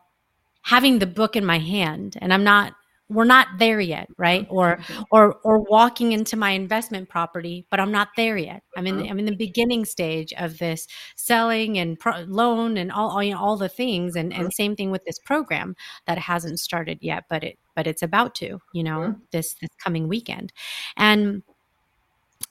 having 0.63 0.97
the 0.97 1.05
book 1.05 1.35
in 1.35 1.45
my 1.45 1.59
hand 1.59 2.17
and 2.19 2.33
I'm 2.33 2.43
not 2.43 2.73
we're 3.09 3.25
not 3.25 3.45
there 3.59 3.79
yet, 3.79 4.07
right? 4.17 4.47
Or 4.49 4.77
mm-hmm. 4.77 5.03
or 5.11 5.35
or 5.43 5.59
walking 5.59 6.11
into 6.13 6.35
my 6.35 6.49
investment 6.49 7.09
property, 7.09 7.67
but 7.69 7.79
I'm 7.79 7.91
not 7.91 8.07
there 8.17 8.37
yet. 8.37 8.63
I'm 8.75 8.87
in 8.87 8.95
mm-hmm. 8.95 9.11
I'm 9.11 9.19
in 9.19 9.25
the 9.25 9.35
beginning 9.35 9.85
stage 9.85 10.33
of 10.33 10.57
this 10.57 10.87
selling 11.15 11.77
and 11.77 11.99
pro- 11.99 12.21
loan 12.21 12.77
and 12.77 12.91
all 12.91 13.11
all, 13.11 13.21
you 13.21 13.35
know, 13.35 13.39
all 13.39 13.55
the 13.55 13.69
things 13.69 14.15
and 14.15 14.33
and 14.33 14.45
mm-hmm. 14.45 14.61
same 14.63 14.75
thing 14.75 14.89
with 14.89 15.05
this 15.05 15.19
program 15.19 15.75
that 16.07 16.17
hasn't 16.17 16.59
started 16.59 16.97
yet, 17.01 17.25
but 17.29 17.43
it 17.43 17.59
but 17.75 17.85
it's 17.85 18.01
about 18.01 18.33
to, 18.41 18.57
you 18.73 18.83
know, 18.83 18.99
Mhm. 18.99 19.19
this 19.29 19.53
this 19.61 19.69
coming 19.83 20.07
weekend. 20.07 20.53
And 20.97 21.43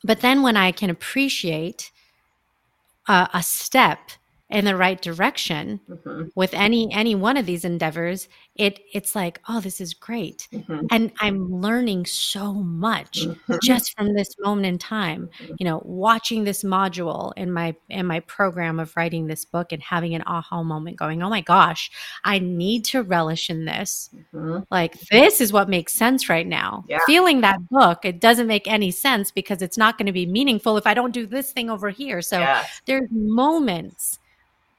but 0.05 0.21
then 0.21 0.43
when 0.43 0.57
I 0.57 0.71
can 0.71 0.91
appreciate 0.91 1.91
a, 3.09 3.29
a 3.35 3.43
step 3.43 3.99
in 4.51 4.65
the 4.65 4.77
right 4.77 5.01
direction 5.01 5.81
Mhm, 5.89 6.31
with 6.35 6.55
any 6.55 6.93
any 6.93 7.15
one 7.15 7.37
of 7.37 7.47
these 7.47 7.65
endeavors, 7.65 8.29
it 8.57 8.81
it's 8.93 9.15
like, 9.15 9.41
oh, 9.49 9.61
this 9.61 9.81
is 9.81 9.95
great 9.95 10.49
mhm, 10.53 10.89
and 10.91 11.13
I'm 11.21 11.51
learning 11.51 12.07
so 12.07 12.55
much 12.55 13.29
mhm, 13.49 13.59
just 13.61 13.95
from 13.97 14.15
this 14.15 14.35
moment 14.41 14.67
in 14.67 14.79
time. 14.79 15.29
You 15.59 15.67
know, 15.67 15.83
watching 15.85 16.45
this 16.45 16.63
module 16.65 17.33
in 17.37 17.53
my 17.53 17.75
in 17.91 18.07
my 18.07 18.21
program 18.21 18.79
of 18.81 18.97
writing 18.97 19.27
this 19.27 19.45
book 19.45 19.73
and 19.73 19.83
having 19.83 20.15
an 20.15 20.23
aha 20.27 20.63
moment 20.63 20.97
going, 20.99 21.23
"Oh 21.23 21.31
my 21.31 21.41
gosh, 21.43 21.91
I 22.25 22.39
need 22.39 22.85
to 22.87 23.03
relish 23.03 23.51
in 23.51 23.65
this. 23.67 24.11
mhm. 24.13 24.65
Like 24.71 24.97
this 25.11 25.41
is 25.41 25.53
what 25.53 25.69
makes 25.69 25.95
sense 25.95 26.29
right 26.29 26.47
now." 26.47 26.89
Yeah. 26.89 26.99
Feeling 26.99 27.41
that 27.43 27.59
book, 27.71 28.05
it 28.05 28.21
doesn't 28.21 28.47
make 28.47 28.67
any 28.69 28.91
sense 28.91 29.31
because 29.31 29.63
it's 29.63 29.79
not 29.79 29.97
going 29.99 30.07
to 30.07 30.13
be 30.13 30.27
meaningful 30.27 30.77
if 30.77 30.87
I 30.87 30.95
don't 30.95 31.13
do 31.13 31.27
this 31.27 31.53
thing 31.53 31.71
over 31.71 31.91
here. 31.91 32.21
So 32.23 32.41
Yes. 32.41 32.81
there's 32.87 33.09
moments 33.11 34.19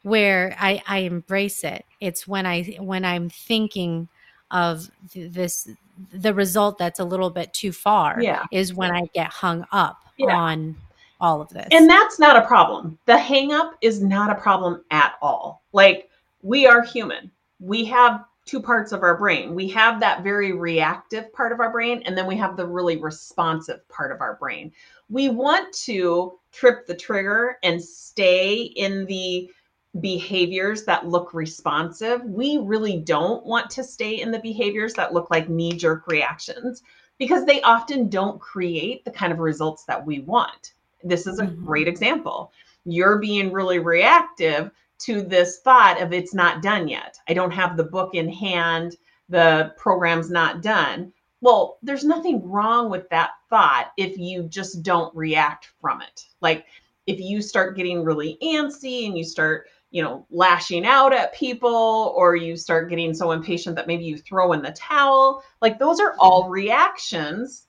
where 0.03 0.55
I, 0.59 0.81
I 0.87 0.99
embrace 0.99 1.63
it. 1.63 1.85
It's 1.99 2.27
when 2.27 2.45
I 2.45 2.63
when 2.79 3.03
I'm 3.05 3.29
thinking 3.29 4.07
of 4.51 4.89
this 5.13 5.69
the 6.13 6.33
result 6.33 6.77
that's 6.77 6.99
a 6.99 7.03
little 7.03 7.29
bit 7.29 7.53
too 7.53 7.71
far 7.71 8.21
Yeah. 8.21 8.45
is 8.51 8.73
when 8.73 8.91
I 8.91 9.01
get 9.13 9.27
hung 9.27 9.65
up 9.71 9.97
Yeah. 10.17 10.35
on 10.35 10.75
all 11.21 11.41
of 11.41 11.49
this. 11.49 11.67
And 11.71 11.89
that's 11.89 12.19
not 12.19 12.37
a 12.37 12.47
problem. 12.47 12.97
The 13.05 13.17
hang 13.17 13.51
up 13.51 13.73
is 13.81 14.01
not 14.01 14.31
a 14.31 14.35
problem 14.35 14.83
at 14.91 15.15
all. 15.21 15.61
Like 15.73 16.09
we 16.41 16.65
are 16.65 16.81
human. 16.81 17.29
We 17.59 17.83
have 17.85 18.23
two 18.45 18.61
parts 18.61 18.93
of 18.93 19.03
our 19.03 19.17
brain. 19.17 19.53
We 19.53 19.67
have 19.69 19.99
that 19.99 20.23
very 20.23 20.53
reactive 20.53 21.31
part 21.33 21.51
of 21.51 21.59
our 21.59 21.71
brain, 21.71 22.01
and 22.05 22.17
then 22.17 22.25
we 22.25 22.35
have 22.37 22.57
the 22.57 22.65
really 22.65 22.97
responsive 22.97 23.87
part 23.89 24.11
of 24.11 24.21
our 24.21 24.37
brain. 24.37 24.71
We 25.09 25.29
want 25.29 25.71
to 25.83 26.39
trip 26.51 26.87
the 26.87 26.95
trigger 26.95 27.57
and 27.61 27.83
stay 27.83 28.61
in 28.61 29.05
the 29.05 29.51
behaviors 29.99 30.83
that 30.85 31.07
look 31.07 31.33
responsive. 31.33 32.23
We 32.23 32.57
really 32.57 32.97
don't 32.97 33.45
want 33.45 33.69
to 33.71 33.83
stay 33.83 34.21
in 34.21 34.31
the 34.31 34.39
behaviors 34.39 34.93
that 34.93 35.13
look 35.13 35.31
like 35.31 35.49
knee 35.49 35.73
jerk 35.73 36.07
reactions 36.07 36.83
because 37.17 37.45
they 37.45 37.61
often 37.63 38.07
don't 38.07 38.39
create 38.39 39.03
the 39.03 39.11
kind 39.11 39.33
of 39.33 39.39
results 39.39 39.83
that 39.85 40.05
we 40.05 40.19
want. 40.19 40.73
This 41.03 41.25
is 41.25 41.39
a 41.39 41.47
Mhm. 41.47 41.65
great 41.65 41.87
example. 41.87 42.51
You're 42.85 43.17
being 43.17 43.51
really 43.51 43.79
reactive 43.79 44.71
to 44.99 45.21
this 45.21 45.59
thought 45.59 46.01
of 46.01 46.13
it's 46.13 46.33
not 46.33 46.61
done 46.61 46.87
yet. 46.87 47.19
I 47.27 47.33
don't 47.33 47.51
have 47.51 47.75
the 47.75 47.83
book 47.83 48.13
in 48.13 48.29
hand. 48.29 48.95
The 49.27 49.73
program's 49.77 50.29
not 50.29 50.61
done. 50.61 51.11
Well, 51.41 51.77
there's 51.81 52.03
nothing 52.03 52.47
wrong 52.47 52.89
with 52.89 53.09
that 53.09 53.31
thought 53.49 53.91
if 53.97 54.17
you 54.17 54.43
just 54.43 54.83
don't 54.83 55.15
react 55.15 55.71
from 55.81 56.01
it. 56.01 56.27
Like 56.41 56.65
if 57.07 57.19
you 57.19 57.41
start 57.41 57.75
getting 57.75 58.03
really 58.03 58.37
antsy 58.43 59.07
and 59.07 59.17
you 59.17 59.23
start, 59.23 59.67
you 59.91 60.03
know, 60.03 60.25
lashing 60.29 60.85
out 60.85 61.13
at 61.13 61.33
people 61.33 62.13
or 62.15 62.35
you 62.35 62.55
start 62.55 62.89
getting 62.89 63.13
so 63.13 63.31
impatient 63.31 63.75
that 63.75 63.87
maybe 63.87 64.03
you 64.03 64.17
throw 64.17 64.53
in 64.53 64.61
the 64.61 64.71
towel, 64.71 65.43
like 65.61 65.79
those 65.79 65.99
are 65.99 66.15
all 66.19 66.49
reactions 66.49 67.67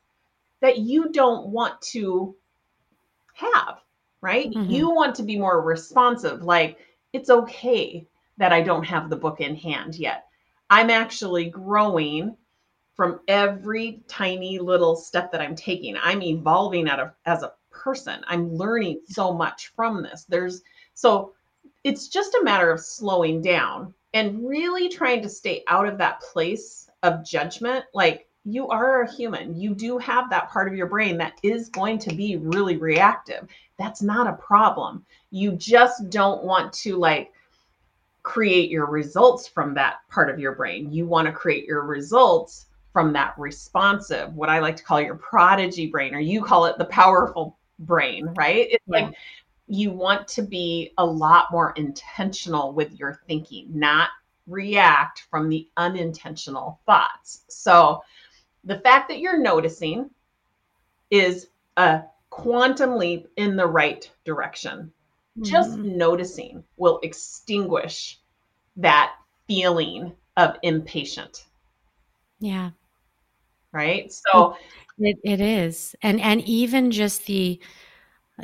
that 0.61 0.79
you 0.79 1.11
don't 1.12 1.49
want 1.49 1.81
to 1.81 2.35
have, 3.33 3.81
right? 4.21 4.50
Mhm. 4.50 4.71
You 4.71 4.91
want 4.91 5.15
to 5.17 5.23
be 5.23 5.39
more 5.39 5.62
responsive. 5.62 6.43
Like, 6.43 6.79
it's 7.12 7.31
okay 7.31 8.07
that 8.37 8.53
I 8.53 8.61
don't 8.61 8.85
have 8.85 9.09
the 9.09 9.17
book 9.17 9.41
in 9.41 9.57
hand 9.57 9.97
yet. 9.97 10.27
I'm 10.69 10.91
actually 10.91 11.47
growing 11.47 12.37
from 12.95 13.21
every 13.29 14.03
tiny 14.09 14.59
little 14.59 14.95
step 14.95 15.33
that 15.33 15.41
I'm 15.41 15.57
taking. 15.57 15.97
I'm 15.97 16.23
evolving 16.23 16.89
out 16.89 17.00
of 17.00 17.12
as 17.25 17.43
a 17.43 17.55
person. 17.71 18.23
I'm 18.27 18.55
learning 18.55 19.00
so 19.07 19.33
much 19.33 19.69
from 19.69 20.03
this. 20.03 20.27
There's 20.29 20.62
so 20.95 21.33
it's 21.84 22.08
just 22.08 22.34
a 22.34 22.44
matter 22.44 22.70
of 22.70 22.80
slowing 22.80 23.40
down 23.40 23.94
and 24.14 24.46
really 24.46 24.88
trying 24.88 25.22
to 25.22 25.28
stay 25.28 25.62
out 25.68 25.87
of 25.87 25.99
that 25.99 26.20
place 26.20 26.90
of 27.02 27.25
judgment. 27.25 27.84
Like 27.94 28.28
you 28.44 28.68
are 28.68 29.02
a 29.02 29.12
human. 29.12 29.56
You 29.56 29.75
do 29.75 29.99
have 29.99 30.30
that 30.30 30.50
part 30.50 30.68
of 30.68 30.75
your 30.75 30.87
brain 30.87 31.16
that 31.18 31.38
is 31.42 31.68
going 31.68 31.99
to 32.00 32.14
be 32.14 32.37
really 32.37 32.76
reactive. 32.76 33.49
That's 33.78 34.02
not 34.02 34.26
a 34.26 34.34
problem. 34.34 35.04
You 35.30 35.52
just 35.52 36.10
don't 36.10 36.44
want 36.44 36.72
to 36.75 36.96
like 36.96 37.32
create 38.22 38.70
your 38.70 38.87
results 38.87 39.46
from 39.49 39.75
that 39.75 40.00
part 40.10 40.28
of 40.30 40.38
your 40.38 40.54
brain. 40.54 40.92
You 40.92 41.06
want 41.06 41.26
to 41.26 41.32
create 41.32 41.64
your 41.64 41.82
results 41.82 42.66
from 42.92 43.12
that 43.12 43.34
responsive, 43.38 44.34
what 44.34 44.49
I 44.49 44.58
like 44.58 44.76
to 44.76 44.82
call 44.82 45.00
your 45.00 45.14
prodigy 45.14 45.87
brain, 45.87 46.14
or 46.14 46.18
you 46.18 46.42
call 46.42 46.66
it 46.66 46.76
the 46.76 46.84
powerful 46.87 47.56
brain, 47.78 48.26
right? 48.34 48.66
It's 48.70 48.84
Yeah. 48.87 49.06
like 49.06 49.14
you 49.71 49.93
want 49.93 50.27
to 50.29 50.43
be 50.43 50.93
a 50.99 51.07
lot 51.07 51.47
more 51.53 51.73
intentional 51.77 52.73
with 52.73 52.99
your 52.99 53.21
thinking, 53.29 53.69
not 53.73 54.11
react 54.47 55.27
from 55.31 55.49
the 55.49 55.69
unintentional 55.77 56.81
thoughts. 56.87 57.45
So 57.49 58.03
the 58.65 58.81
fact 58.81 59.09
that 59.09 59.21
you're 59.21 59.39
noticing 59.39 60.11
is 61.11 61.49
a 61.77 62.03
quantum 62.31 62.97
leap 62.97 63.29
in 63.37 63.57
the 63.57 63.67
right 63.67 64.11
direction. 64.25 64.93
Just 65.43 65.79
Mhm. 65.79 65.97
noticing 65.97 66.65
will 66.77 66.99
extinguish 67.03 68.21
that 68.77 69.15
feeling 69.47 70.17
of 70.37 70.57
impatient. 70.62 71.47
Yeah. 72.41 72.71
right? 73.73 74.12
So 74.12 74.57
it, 74.99 75.17
it 75.23 75.41
is. 75.41 75.95
And 76.03 76.21
and 76.21 76.41
even 76.43 76.91
just 76.91 77.27
the 77.27 77.61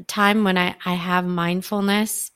time 0.02 0.44
when 0.44 0.58
I, 0.58 0.76
I 0.84 0.94
have 0.94 1.24
mindfulness 1.24 2.30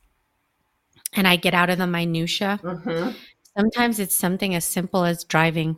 and 1.12 1.26
I 1.26 1.36
get 1.36 1.54
out 1.54 1.70
of 1.70 1.78
the 1.78 1.86
minutia. 1.86 2.60
Mm-hmm. 2.62 3.10
Sometimes 3.56 3.98
it's 3.98 4.16
something 4.16 4.54
as 4.54 4.64
simple 4.64 5.04
as 5.04 5.24
driving, 5.24 5.76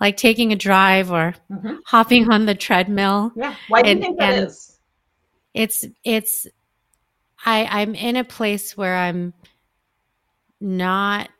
like 0.00 0.16
taking 0.16 0.52
a 0.52 0.56
drive 0.56 1.10
or 1.10 1.34
mm-hmm. 1.50 1.76
hopping 1.86 2.30
on 2.30 2.46
the 2.46 2.54
treadmill. 2.54 3.32
Yeah. 3.34 3.54
Why 3.68 3.82
do 3.82 3.90
and, 3.90 3.98
you 3.98 4.04
think 4.04 4.18
that 4.18 4.34
is? 4.34 4.78
It's 5.54 5.84
it's 6.04 6.46
I 7.44 7.64
I'm 7.64 7.94
in 7.94 8.16
a 8.16 8.24
place 8.24 8.76
where 8.76 8.96
I'm 8.96 9.32
not 10.60 11.30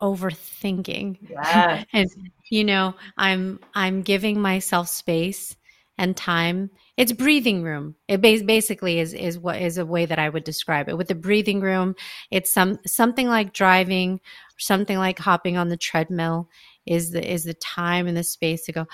overthinking. 0.00 1.30
Yes. 1.30 1.86
and 1.92 2.10
you 2.50 2.64
know, 2.64 2.94
I'm 3.16 3.60
I'm 3.74 4.02
giving 4.02 4.40
myself 4.40 4.88
space 4.88 5.56
and 5.96 6.16
time. 6.16 6.70
It's 6.96 7.12
breathing 7.12 7.62
room. 7.62 7.96
It 8.06 8.20
basically 8.20 9.00
is 9.00 9.14
is 9.14 9.38
what 9.38 9.60
is 9.60 9.78
a 9.78 9.86
way 9.86 10.06
that 10.06 10.18
I 10.18 10.28
would 10.28 10.44
describe 10.44 10.88
it. 10.88 10.96
With 10.96 11.08
the 11.08 11.14
breathing 11.14 11.60
room, 11.60 11.96
it's 12.30 12.52
some 12.52 12.78
something 12.86 13.28
like 13.28 13.52
driving, 13.52 14.20
something 14.58 14.96
like 14.96 15.18
hopping 15.18 15.56
on 15.56 15.68
the 15.68 15.76
treadmill 15.76 16.48
is 16.86 17.10
the 17.10 17.32
is 17.32 17.44
the 17.44 17.54
time 17.54 18.06
and 18.06 18.16
the 18.16 18.22
space 18.22 18.64
to 18.66 18.72
go. 18.72 18.86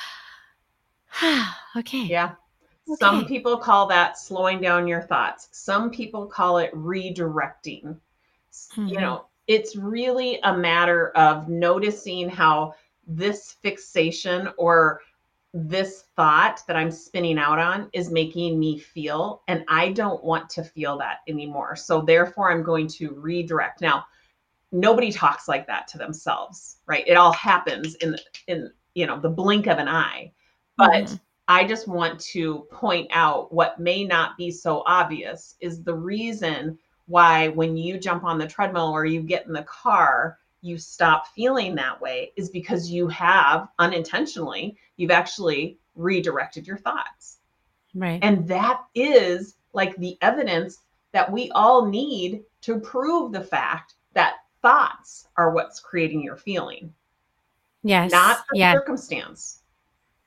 okay. 1.77 2.05
Yeah. 2.05 2.33
Okay. 2.89 2.97
Some 2.99 3.27
people 3.27 3.57
call 3.57 3.87
that 3.89 4.19
slowing 4.19 4.61
down 4.61 4.89
your 4.89 5.03
thoughts. 5.03 5.49
Some 5.53 5.91
people 5.91 6.27
call 6.27 6.59
it 6.59 6.73
redirecting. 6.75 7.97
Mm-hmm. 8.53 8.87
You 8.87 9.01
know, 9.01 9.27
it's 9.47 9.77
really 9.77 10.41
a 10.43 10.57
matter 10.57 11.11
of 11.11 11.49
noticing 11.49 12.29
how 12.29 12.75
this 13.07 13.57
fixation 13.63 14.49
or 14.57 15.03
this 15.53 16.05
thought 16.15 16.63
that 16.67 16.77
I'm 16.77 16.91
spinning 16.91 17.39
out 17.39 17.59
on 17.59 17.91
is 17.93 18.11
making 18.11 18.59
me 18.59 18.79
feel, 18.79 19.43
and 19.49 19.65
I 19.69 19.93
don't 19.93 20.23
want 20.23 20.49
to 20.51 20.63
feel 20.63 20.97
that 20.99 21.19
anymore. 21.27 21.75
So 21.77 22.03
therefore, 22.03 22.53
I'm 22.53 22.63
going 22.63 22.87
to 22.89 23.15
redirect. 23.15 23.81
Now, 23.81 24.05
nobody 24.73 25.11
talks 25.11 25.49
like 25.49 25.67
that 25.67 25.89
to 25.89 25.99
themselves, 25.99 26.79
right? 26.87 27.05
It 27.07 27.17
all 27.17 27.33
happens 27.33 27.97
in 27.97 28.17
in 28.47 28.71
you 28.95 29.07
know 29.07 29.19
the 29.19 29.29
blink 29.29 29.67
of 29.67 29.79
an 29.79 29.89
eye. 29.89 30.33
But 30.77 31.05
mm-hmm. 31.05 31.15
I 31.49 31.65
just 31.65 31.89
want 31.89 32.21
to 32.21 32.67
point 32.71 33.09
out 33.11 33.53
what 33.53 33.81
may 33.81 34.05
not 34.05 34.37
be 34.37 34.53
so 34.53 34.85
obvious 34.87 35.57
is 35.61 35.83
the 35.83 35.95
reason 35.95 36.79
why 37.07 37.49
when 37.49 37.77
you 37.77 37.99
jump 37.99 38.23
on 38.23 38.39
the 38.39 38.47
treadmill 38.47 38.91
or 38.91 39.05
you 39.05 39.21
get 39.21 39.47
in 39.47 39.53
the 39.53 39.65
car 39.65 40.39
you 40.63 40.79
stop 40.79 41.29
feeling 41.29 41.75
that 41.75 42.01
way 42.01 42.33
is 42.37 42.51
because 42.51 42.91
you 42.91 43.09
have 43.09 43.69
unintentionally 43.79 44.77
you've 44.97 45.11
actually 45.11 45.79
redirected 45.95 46.67
your 46.67 46.79
thoughts. 46.79 47.39
Right. 47.95 48.21
And 48.23 48.47
that 48.49 48.83
is 48.95 49.57
like 49.73 49.97
the 49.97 50.17
evidence 50.21 50.79
that 51.13 51.31
we 51.31 51.51
all 51.53 51.87
need 51.87 52.43
to 52.63 52.79
prove 52.81 53.33
the 53.33 53.43
fact 53.43 53.95
that 54.15 54.35
thoughts 54.63 55.27
are 55.37 55.53
what's 55.53 55.81
creating 55.81 56.23
your 56.23 56.37
feeling. 56.37 56.93
Yes 57.83 58.13
not 58.13 58.45
the 58.51 58.59
yeah. 58.59 58.75
circumstance. 58.75 59.63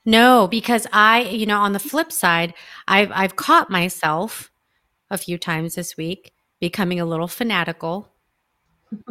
No 0.05 0.47
because 0.47 0.87
i 0.91 1.21
you 1.21 1.45
know 1.45 1.59
on 1.59 1.73
the 1.73 1.79
flip 1.79 2.11
side 2.11 2.53
i've 2.87 3.11
i've 3.13 3.35
caught 3.35 3.69
myself 3.69 4.51
a 5.09 5.17
few 5.17 5.37
times 5.37 5.75
this 5.75 5.95
week 5.95 6.33
becoming 6.59 6.99
a 6.99 7.05
little 7.05 7.27
fanatical 7.27 8.12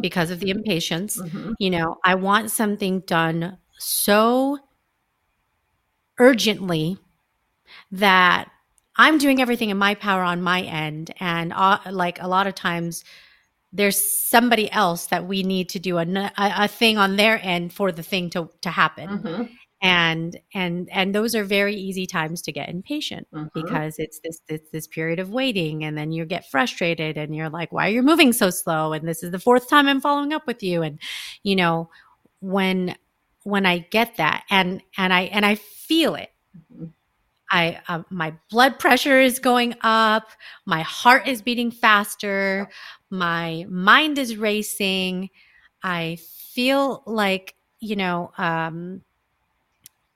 because 0.01 0.31
of 0.31 0.39
the 0.39 0.49
impatience. 0.49 1.17
Mm-hmm. 1.17 1.53
You 1.59 1.69
know, 1.69 1.97
I 2.03 2.15
want 2.15 2.51
something 2.51 3.01
done 3.01 3.57
so 3.77 4.59
urgently 6.19 6.97
that 7.91 8.49
I'm 8.95 9.17
doing 9.17 9.41
everything 9.41 9.69
in 9.69 9.77
my 9.77 9.95
power 9.95 10.23
on 10.23 10.41
my 10.41 10.61
end. 10.61 11.13
And 11.19 11.53
uh, 11.53 11.79
like 11.89 12.21
a 12.21 12.27
lot 12.27 12.47
of 12.47 12.55
times, 12.55 13.03
there's 13.71 13.99
somebody 13.99 14.71
else 14.71 15.07
that 15.07 15.27
we 15.27 15.41
need 15.41 15.69
to 15.69 15.79
do 15.79 15.97
a, 15.97 16.03
a, 16.03 16.31
a 16.37 16.67
thing 16.67 16.97
on 16.99 17.15
their 17.15 17.39
end 17.41 17.73
for 17.73 17.91
the 17.91 18.03
thing 18.03 18.29
to, 18.31 18.49
to 18.61 18.69
happen. 18.69 19.09
Mm-hmm 19.09 19.43
and 19.83 20.39
and 20.53 20.89
and 20.91 21.13
those 21.13 21.35
are 21.35 21.43
very 21.43 21.75
easy 21.75 22.07
times 22.07 22.41
to 22.41 22.53
get 22.53 22.69
impatient 22.69 23.27
mm-hmm. 23.33 23.47
because 23.53 23.99
it's 23.99 24.19
this, 24.19 24.39
this 24.47 24.61
this 24.71 24.87
period 24.87 25.19
of 25.19 25.29
waiting 25.29 25.83
and 25.83 25.97
then 25.97 26.13
you 26.13 26.23
get 26.25 26.49
frustrated 26.49 27.17
and 27.17 27.35
you're 27.35 27.49
like 27.49 27.71
why 27.71 27.87
are 27.87 27.91
you 27.91 28.01
moving 28.01 28.31
so 28.31 28.49
slow 28.49 28.93
and 28.93 29.07
this 29.07 29.21
is 29.21 29.31
the 29.31 29.39
fourth 29.39 29.69
time 29.69 29.87
i'm 29.87 29.99
following 29.99 30.31
up 30.31 30.47
with 30.47 30.63
you 30.63 30.81
and 30.81 30.97
you 31.43 31.55
know 31.55 31.89
when 32.39 32.95
when 33.43 33.65
i 33.65 33.77
get 33.77 34.15
that 34.15 34.45
and 34.49 34.81
and 34.97 35.13
i 35.13 35.23
and 35.23 35.45
i 35.45 35.53
feel 35.55 36.15
it 36.15 36.31
mm-hmm. 36.73 36.85
I 37.51 37.79
uh, 37.87 38.01
my 38.09 38.33
blood 38.49 38.79
pressure 38.79 39.21
is 39.21 39.37
going 39.37 39.75
up, 39.81 40.29
my 40.65 40.81
heart 40.81 41.27
is 41.27 41.43
beating 41.43 41.69
faster, 41.69 42.67
my 43.11 43.67
mind 43.69 44.17
is 44.17 44.37
racing. 44.37 45.29
I 45.83 46.17
feel 46.55 47.03
like, 47.05 47.53
you 47.79 47.95
know, 47.95 48.31
um 48.39 49.03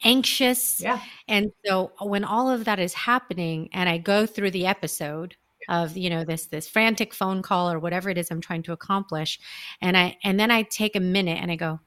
anxious. 0.03 0.81
Yeah. 0.81 1.01
And 1.27 1.51
so 1.65 1.91
when 2.01 2.23
all 2.23 2.49
of 2.49 2.65
that 2.65 2.79
is 2.79 2.93
happening 2.93 3.69
and 3.73 3.89
I 3.89 3.97
go 3.97 4.25
through 4.25 4.51
the 4.51 4.65
episode 4.65 5.35
of, 5.69 5.97
you 5.97 6.09
know, 6.09 6.23
this 6.23 6.47
this 6.47 6.67
frantic 6.67 7.13
phone 7.13 7.41
call 7.41 7.71
or 7.71 7.79
whatever 7.79 8.09
it 8.09 8.17
is 8.17 8.31
I'm 8.31 8.41
trying 8.41 8.63
to 8.63 8.71
accomplish 8.73 9.39
and 9.81 9.97
I 9.97 10.17
and 10.23 10.39
then 10.39 10.51
I 10.51 10.63
take 10.63 10.95
a 10.95 10.99
minute 11.01 11.39
and 11.41 11.51
I 11.51 11.55
go, 11.55 11.79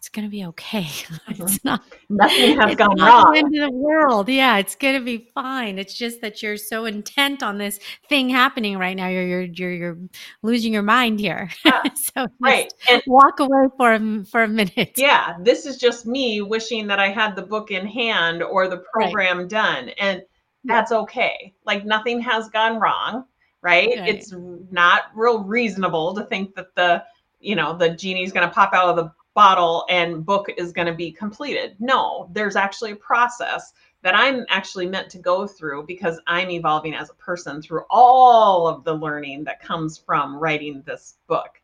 it's 0.00 0.08
going 0.08 0.24
to 0.24 0.30
be 0.30 0.46
okay. 0.46 0.84
Mm-hmm. 0.84 1.42
It's 1.42 1.62
not 1.62 1.82
nothing 2.08 2.58
has 2.58 2.74
gone 2.74 2.98
wrong. 2.98 3.32
The 3.32 3.38
end 3.38 3.54
of 3.58 3.70
the 3.70 3.76
world. 3.76 4.30
Yeah, 4.30 4.56
it's 4.56 4.74
going 4.74 4.98
to 4.98 5.04
be 5.04 5.28
fine. 5.34 5.78
It's 5.78 5.92
just 5.92 6.22
that 6.22 6.42
you're 6.42 6.56
so 6.56 6.86
intent 6.86 7.42
on 7.42 7.58
this 7.58 7.78
thing 8.08 8.30
happening 8.30 8.78
right 8.78 8.96
now. 8.96 9.08
You're 9.08 9.26
you're 9.26 9.42
you're, 9.42 9.72
you're 9.72 9.98
losing 10.42 10.72
your 10.72 10.82
mind 10.82 11.20
here. 11.20 11.50
So 11.94 12.26
right. 12.40 12.72
And 12.88 13.02
walk 13.06 13.40
away 13.40 13.68
for 13.76 13.92
a, 13.92 14.24
for 14.24 14.42
a 14.42 14.48
minute. 14.48 14.92
Yeah, 14.96 15.36
this 15.42 15.66
is 15.66 15.76
just 15.76 16.06
me 16.06 16.40
wishing 16.40 16.86
that 16.86 16.98
I 16.98 17.10
had 17.10 17.36
the 17.36 17.42
book 17.42 17.70
in 17.70 17.86
hand 17.86 18.42
or 18.42 18.68
the 18.68 18.82
program 18.92 19.38
right. 19.38 19.48
done, 19.48 19.88
and 19.90 20.22
that's 20.64 20.92
okay. 20.92 21.54
Like 21.66 21.84
nothing 21.84 22.20
has 22.20 22.48
gone 22.48 22.80
wrong. 22.80 23.24
Right? 23.62 23.90
right? 23.98 24.08
It's 24.08 24.32
not 24.70 25.04
real 25.14 25.44
reasonable 25.44 26.14
to 26.14 26.24
think 26.24 26.54
that 26.54 26.74
the 26.74 27.04
you 27.38 27.54
know 27.54 27.76
the 27.76 27.90
genie's 27.90 28.32
going 28.32 28.48
to 28.48 28.54
pop 28.54 28.72
out 28.72 28.88
of 28.88 28.96
the 28.96 29.12
bottle 29.34 29.84
and 29.88 30.24
book 30.24 30.48
is 30.56 30.72
going 30.72 30.86
to 30.86 30.94
be 30.94 31.12
completed. 31.12 31.76
No, 31.78 32.28
there's 32.32 32.56
actually 32.56 32.92
a 32.92 32.96
process 32.96 33.72
that 34.02 34.14
I'm 34.14 34.46
actually 34.48 34.86
meant 34.86 35.10
to 35.10 35.18
go 35.18 35.46
through 35.46 35.84
because 35.86 36.20
I'm 36.26 36.50
evolving 36.50 36.94
as 36.94 37.10
a 37.10 37.14
person 37.14 37.60
through 37.60 37.82
all 37.90 38.66
of 38.66 38.84
the 38.84 38.94
learning 38.94 39.44
that 39.44 39.62
comes 39.62 39.98
from 39.98 40.36
writing 40.36 40.82
this 40.86 41.16
book. 41.26 41.60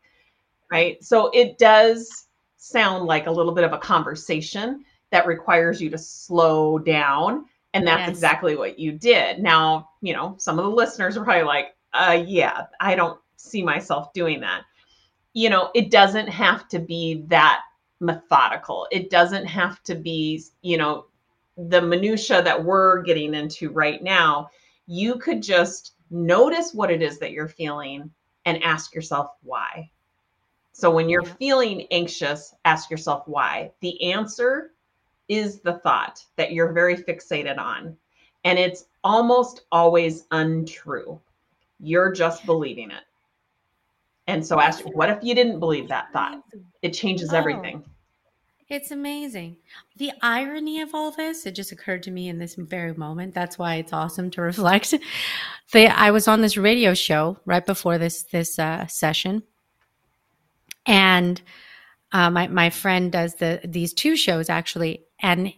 Right. 0.71 1.03
So 1.03 1.29
it 1.33 1.57
does 1.57 2.27
sound 2.57 3.05
like 3.05 3.27
a 3.27 3.31
little 3.31 3.53
bit 3.53 3.63
of 3.63 3.73
a 3.73 3.77
conversation 3.77 4.83
that 5.11 5.25
requires 5.25 5.81
you 5.81 5.89
to 5.89 5.97
slow 5.97 6.77
down. 6.77 7.45
And 7.73 7.87
that's 7.87 8.01
yes. 8.01 8.09
exactly 8.09 8.55
what 8.55 8.77
you 8.77 8.91
did. 8.91 9.39
Now, 9.39 9.89
you 10.01 10.13
know, 10.13 10.35
some 10.37 10.59
of 10.59 10.65
the 10.65 10.71
listeners 10.71 11.15
are 11.17 11.23
probably 11.23 11.43
like, 11.43 11.75
uh, 11.93 12.23
yeah, 12.25 12.65
I 12.79 12.95
don't 12.95 13.19
see 13.37 13.63
myself 13.63 14.11
doing 14.13 14.39
that 14.41 14.63
you 15.37 15.51
know, 15.51 15.69
it 15.75 15.91
doesn't 15.91 16.29
have 16.29 16.67
to 16.67 16.79
be 16.79 17.23
that 17.27 17.61
methodical. 17.99 18.87
It 18.91 19.11
doesn't 19.11 19.45
have 19.45 19.83
to 19.83 19.93
be, 19.93 20.43
you 20.63 20.79
know, 20.79 21.05
the 21.55 21.79
minutia 21.79 22.41
that 22.41 22.63
we're 22.63 23.03
getting 23.03 23.35
into 23.35 23.69
right 23.69 24.01
now. 24.01 24.49
You 24.87 25.19
could 25.19 25.43
just 25.43 25.93
notice 26.09 26.73
what 26.73 26.89
it 26.89 27.03
is 27.03 27.19
that 27.19 27.33
you're 27.33 27.47
feeling 27.47 28.09
and 28.45 28.63
ask 28.63 28.95
yourself 28.95 29.29
why. 29.43 29.91
So 30.71 30.89
when 30.89 31.07
you're 31.07 31.23
yeah. 31.23 31.33
feeling 31.33 31.87
anxious, 31.91 32.55
ask 32.65 32.89
yourself 32.89 33.27
why. 33.27 33.71
The 33.81 34.11
answer 34.11 34.71
is 35.27 35.59
the 35.59 35.77
thought 35.83 36.25
that 36.37 36.51
you're 36.51 36.73
very 36.73 36.97
fixated 36.97 37.59
on. 37.59 37.95
And 38.43 38.57
it's 38.57 38.85
almost 39.03 39.65
always 39.71 40.25
untrue. 40.31 41.21
You're 41.79 42.11
just 42.11 42.43
believing 42.47 42.89
it. 42.89 43.03
And 44.27 44.45
so 44.45 44.59
ask, 44.59 44.83
what 44.83 45.09
if 45.09 45.19
you 45.23 45.33
didn't 45.33 45.59
believe 45.59 45.87
that 45.87 46.11
thought? 46.11 46.41
It 46.81 46.91
changes 46.91 47.33
oh, 47.33 47.37
everything. 47.37 47.83
It's 48.69 48.91
amazing. 48.91 49.57
The 49.95 50.11
irony 50.21 50.81
of 50.81 50.93
all 50.93 51.11
this, 51.11 51.45
it 51.45 51.51
just 51.55 51.71
occurred 51.71 52.03
to 52.03 52.11
me 52.11 52.27
in 52.27 52.37
this 52.37 52.55
very 52.55 52.93
moment. 52.93 53.33
That's 53.33 53.57
why 53.57 53.75
it's 53.75 53.93
awesome 53.93 54.29
to 54.31 54.41
reflect. 54.41 54.93
The, 55.71 55.87
I 55.87 56.11
was 56.11 56.27
on 56.27 56.41
this 56.41 56.57
radio 56.57 56.93
show 56.93 57.37
right 57.45 57.65
before 57.65 57.97
this 57.97 58.23
this 58.23 58.59
uh, 58.59 58.85
session, 58.87 59.43
and 60.85 61.41
uh, 62.11 62.29
my 62.29 62.47
my 62.47 62.69
friend 62.69 63.09
does 63.09 63.35
the 63.35 63.61
these 63.63 63.93
two 63.93 64.17
shows 64.17 64.49
actually, 64.49 65.05
and 65.21 65.53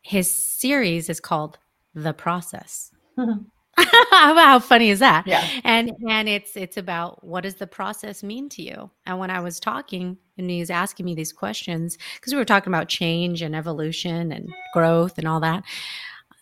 his 0.00 0.34
series 0.34 1.10
is 1.10 1.20
called 1.20 1.58
The 1.94 2.14
Process. 2.14 2.90
how 4.10 4.58
funny 4.60 4.90
is 4.90 5.00
that? 5.00 5.26
Yeah. 5.26 5.46
And 5.64 5.92
and 6.08 6.28
it's 6.28 6.56
it's 6.56 6.76
about 6.76 7.24
what 7.24 7.42
does 7.42 7.56
the 7.56 7.66
process 7.66 8.22
mean 8.22 8.48
to 8.50 8.62
you? 8.62 8.90
And 9.06 9.18
when 9.18 9.30
I 9.30 9.40
was 9.40 9.58
talking 9.60 10.16
and 10.38 10.50
he 10.50 10.60
was 10.60 10.70
asking 10.70 11.06
me 11.06 11.14
these 11.14 11.32
questions, 11.32 11.98
because 12.16 12.32
we 12.32 12.38
were 12.38 12.44
talking 12.44 12.72
about 12.72 12.88
change 12.88 13.42
and 13.42 13.54
evolution 13.56 14.32
and 14.32 14.48
growth 14.72 15.18
and 15.18 15.26
all 15.28 15.40
that, 15.40 15.64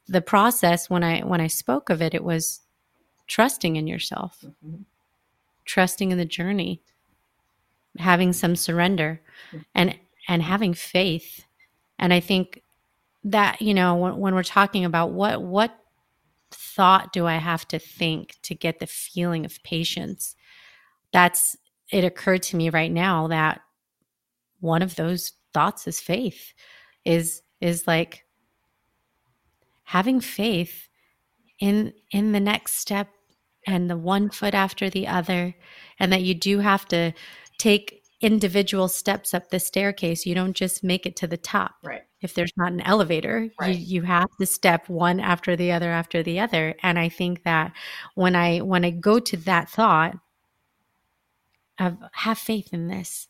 the 0.09 0.23
process 0.23 0.90
when 0.90 1.05
I 1.05 1.21
when 1.21 1.40
I 1.40 1.47
spoke 1.47 1.90
of 1.90 2.03
it, 2.03 2.14
it 2.14 2.25
was 2.25 2.61
trusting 3.27 3.77
in 3.77 3.87
yourself, 3.87 4.45
Mhm. 4.64 4.85
trusting 5.64 6.11
in 6.12 6.18
the 6.18 6.25
journey, 6.25 6.81
having 7.99 8.33
some 8.33 8.57
surrender 8.57 9.21
and 9.75 9.99
and 10.29 10.42
having 10.42 10.75
faith. 10.75 11.45
And 11.99 12.12
I 12.12 12.21
think 12.21 12.62
that, 13.25 13.62
you 13.62 13.75
know, 13.75 13.95
when, 13.97 14.16
when 14.18 14.35
we're 14.35 14.42
talking 14.42 14.85
about 14.85 15.11
what 15.12 15.42
what 15.42 15.79
thought 16.55 17.12
do 17.12 17.27
I 17.27 17.37
have 17.37 17.67
to 17.69 17.79
think 17.79 18.37
to 18.43 18.55
get 18.55 18.79
the 18.79 18.87
feeling 18.87 19.45
of 19.45 19.62
patience? 19.62 20.35
That's 21.12 21.57
it 21.91 22.05
occurred 22.05 22.43
to 22.45 22.57
me 22.57 22.71
right 22.71 22.91
now 22.91 23.29
that 23.29 23.61
one 24.61 24.83
of 24.83 24.97
those 24.97 25.33
thoughts 25.53 25.87
is 25.87 26.01
faith 26.01 26.55
is 27.05 27.43
is 27.61 27.87
like 27.87 28.25
having 29.85 30.21
faith 30.21 30.88
in 31.61 31.93
in 32.11 32.33
the 32.33 32.41
next 32.41 32.77
step 32.77 33.09
and 33.67 33.91
the 33.91 33.97
one 33.97 34.31
foot 34.31 34.55
after 34.55 34.88
the 34.88 35.07
other 35.07 35.55
and 35.99 36.12
that 36.12 36.23
you 36.23 36.35
do 36.35 36.59
have 36.61 36.87
to 36.87 37.12
take 37.59 38.03
individual 38.21 38.88
steps 38.88 39.35
up 39.35 39.51
the 39.51 39.61
staircase 39.61 40.25
you 40.25 40.35
don't 40.35 40.57
just 40.57 40.83
make 40.83 41.07
it 41.07 41.17
to 41.17 41.27
the 41.27 41.37
top 41.37 41.75
Right. 41.83 42.03
If 42.22 42.35
there's 42.35 42.52
not 42.56 42.72
an 42.72 42.80
elevator 42.82 43.50
Right. 43.61 43.76
you, 43.76 44.00
you 44.00 44.02
have 44.02 44.28
to 44.40 44.46
step 44.46 44.88
one 44.88 45.20
after 45.20 45.56
the 45.56 45.72
other 45.72 45.90
after 45.90 46.22
the 46.22 46.40
other 46.40 46.74
and 46.82 46.98
i 46.98 47.08
think 47.08 47.42
that 47.44 47.72
when 48.14 48.35
i 48.37 48.58
when 48.58 48.85
i 48.85 48.90
go 48.90 49.18
to 49.18 49.37
that 49.38 49.68
thought 49.68 50.14
of 51.78 51.96
have 52.12 52.38
faith 52.38 52.72
in 52.72 52.88
this 52.88 53.28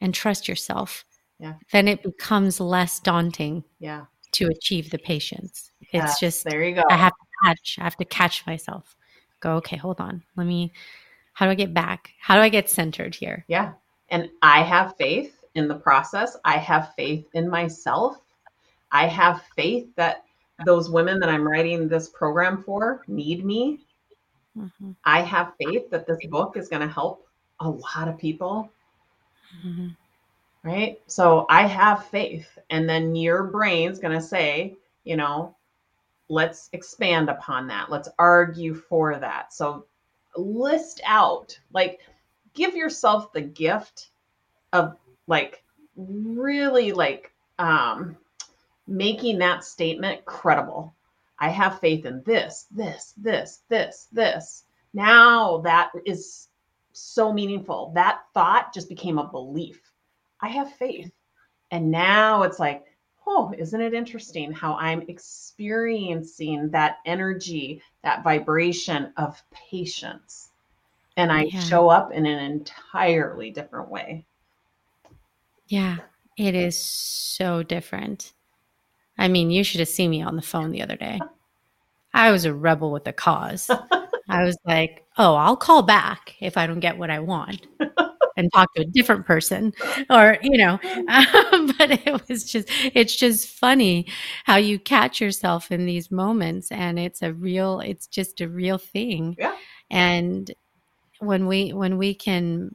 and 0.00 0.14
trust 0.14 0.48
yourself 0.48 1.04
Yeah. 1.38 1.54
then 1.72 1.88
it 1.88 2.02
becomes 2.02 2.60
less 2.60 3.00
daunting 3.00 3.64
Yeah. 3.78 4.06
to 4.32 4.46
achieve 4.48 4.90
the 4.90 4.98
patience 4.98 5.70
it's 5.80 5.92
Yes, 5.92 6.20
just 6.20 6.44
there 6.44 6.62
you 6.62 6.74
go. 6.74 6.82
i 6.90 6.96
have 6.96 7.12
to 7.12 7.26
catch 7.44 7.76
i 7.80 7.84
have 7.84 7.96
to 7.96 8.04
catch 8.04 8.46
myself 8.46 8.96
go 9.40 9.52
okay 9.56 9.76
hold 9.76 10.00
on 10.00 10.22
let 10.36 10.46
me 10.46 10.72
how 11.32 11.46
do 11.46 11.52
i 11.52 11.54
get 11.54 11.72
back 11.72 12.10
how 12.20 12.34
do 12.34 12.40
i 12.40 12.48
get 12.48 12.68
centered 12.68 13.14
here 13.14 13.44
Yeah. 13.48 13.72
And 14.10 14.30
I 14.40 14.62
have 14.62 14.96
faith 14.96 15.37
in 15.54 15.68
the 15.68 15.74
process. 15.74 16.36
I 16.44 16.56
have 16.58 16.94
faith 16.94 17.26
in 17.34 17.48
myself. 17.48 18.20
I 18.90 19.06
have 19.06 19.42
faith 19.56 19.88
that 19.96 20.24
those 20.64 20.90
women 20.90 21.20
that 21.20 21.28
I'm 21.28 21.46
writing 21.46 21.88
this 21.88 22.08
program 22.08 22.62
for 22.62 23.02
need 23.06 23.44
me. 23.44 23.80
Mhm, 24.56 24.96
I 25.04 25.20
have 25.20 25.54
faith 25.56 25.90
that 25.90 26.06
this 26.06 26.24
book 26.26 26.56
is 26.56 26.68
going 26.68 26.82
to 26.82 26.92
help 26.92 27.26
a 27.60 27.68
lot 27.68 28.08
of 28.08 28.18
people, 28.18 28.70
mhm. 29.64 29.96
right? 30.64 31.00
So 31.06 31.46
I 31.48 31.66
have 31.66 32.06
faith. 32.06 32.58
And 32.70 32.88
then 32.88 33.14
your 33.14 33.44
brain's 33.44 34.00
going 34.00 34.14
to 34.18 34.22
say, 34.22 34.76
you 35.04 35.16
know, 35.16 35.54
let's 36.28 36.68
expand 36.72 37.28
upon 37.30 37.66
that. 37.68 37.90
Let's 37.90 38.08
argue 38.18 38.74
for 38.74 39.18
that. 39.18 39.52
So 39.52 39.86
list 40.36 41.00
out, 41.04 41.58
like, 41.72 42.00
give 42.54 42.74
yourself 42.74 43.32
the 43.32 43.40
gift 43.40 44.10
of 44.72 44.96
like 45.28 45.62
really 45.96 46.92
like 46.92 47.32
um 47.60 48.16
making 48.88 49.38
that 49.38 49.64
statement 49.64 50.24
credible. 50.24 50.94
I 51.38 51.50
have 51.50 51.78
faith 51.80 52.06
in 52.06 52.22
this, 52.24 52.66
this, 52.70 53.14
this, 53.16 53.62
this, 53.68 54.08
this. 54.12 54.64
Now 54.94 55.58
that 55.58 55.92
is 56.04 56.48
so 56.92 57.32
meaningful. 57.32 57.92
That 57.94 58.22
thought 58.34 58.74
just 58.74 58.88
became 58.88 59.18
a 59.18 59.28
belief. 59.28 59.80
I 60.40 60.48
have 60.48 60.72
faith. 60.72 61.12
And 61.70 61.90
now 61.90 62.42
it's 62.42 62.58
like, 62.58 62.84
oh, 63.26 63.52
isn't 63.56 63.80
it 63.80 63.94
interesting 63.94 64.52
how 64.52 64.74
I'm 64.74 65.02
experiencing 65.02 66.70
that 66.70 66.98
energy, 67.04 67.82
that 68.02 68.24
vibration 68.24 69.12
of 69.18 69.40
patience? 69.52 70.48
And 71.16 71.30
I 71.30 71.44
Yeah. 71.44 71.60
show 71.60 71.88
up 71.88 72.10
in 72.12 72.26
an 72.26 72.38
entirely 72.38 73.50
different 73.50 73.90
way. 73.90 74.24
Yeah 75.68 75.98
it 76.36 76.54
is 76.54 76.78
so 76.78 77.62
different. 77.62 78.32
I 79.18 79.28
mean 79.28 79.50
you 79.50 79.64
should 79.64 79.80
have 79.80 79.88
seen 79.88 80.10
me 80.10 80.22
on 80.22 80.36
the 80.36 80.42
phone 80.42 80.70
the 80.70 80.82
other 80.82 80.96
day. 80.96 81.20
I 82.14 82.30
was 82.30 82.44
a 82.44 82.54
rebel 82.54 82.92
with 82.92 83.06
a 83.06 83.12
cause. 83.12 83.70
I 84.28 84.44
was 84.44 84.58
like 84.66 85.04
oh 85.18 85.34
i'll 85.34 85.56
call 85.56 85.82
back 85.82 86.34
if 86.40 86.56
i 86.56 86.66
don't 86.66 86.80
get 86.80 86.96
what 86.96 87.10
i 87.10 87.18
want 87.18 87.66
and 88.36 88.50
talk 88.52 88.72
to 88.74 88.82
a 88.82 88.86
different 88.86 89.26
person 89.26 89.72
or 90.10 90.38
you 90.42 90.56
know 90.56 90.78
um, 91.08 91.66
but 91.78 91.90
it 91.90 92.28
was 92.28 92.44
just 92.44 92.68
it's 92.94 93.16
just 93.16 93.48
funny 93.48 94.06
how 94.44 94.56
you 94.56 94.78
catch 94.78 95.20
yourself 95.20 95.70
in 95.72 95.84
these 95.86 96.10
moments 96.10 96.70
and 96.70 96.98
it's 96.98 97.20
a 97.22 97.32
real 97.34 97.80
it's 97.80 98.06
just 98.06 98.40
a 98.40 98.48
real 98.48 98.78
thing. 98.78 99.36
Yeah. 99.38 99.56
and 99.90 100.54
when 101.18 101.46
we 101.46 101.72
when 101.72 101.98
we 101.98 102.14
can 102.14 102.74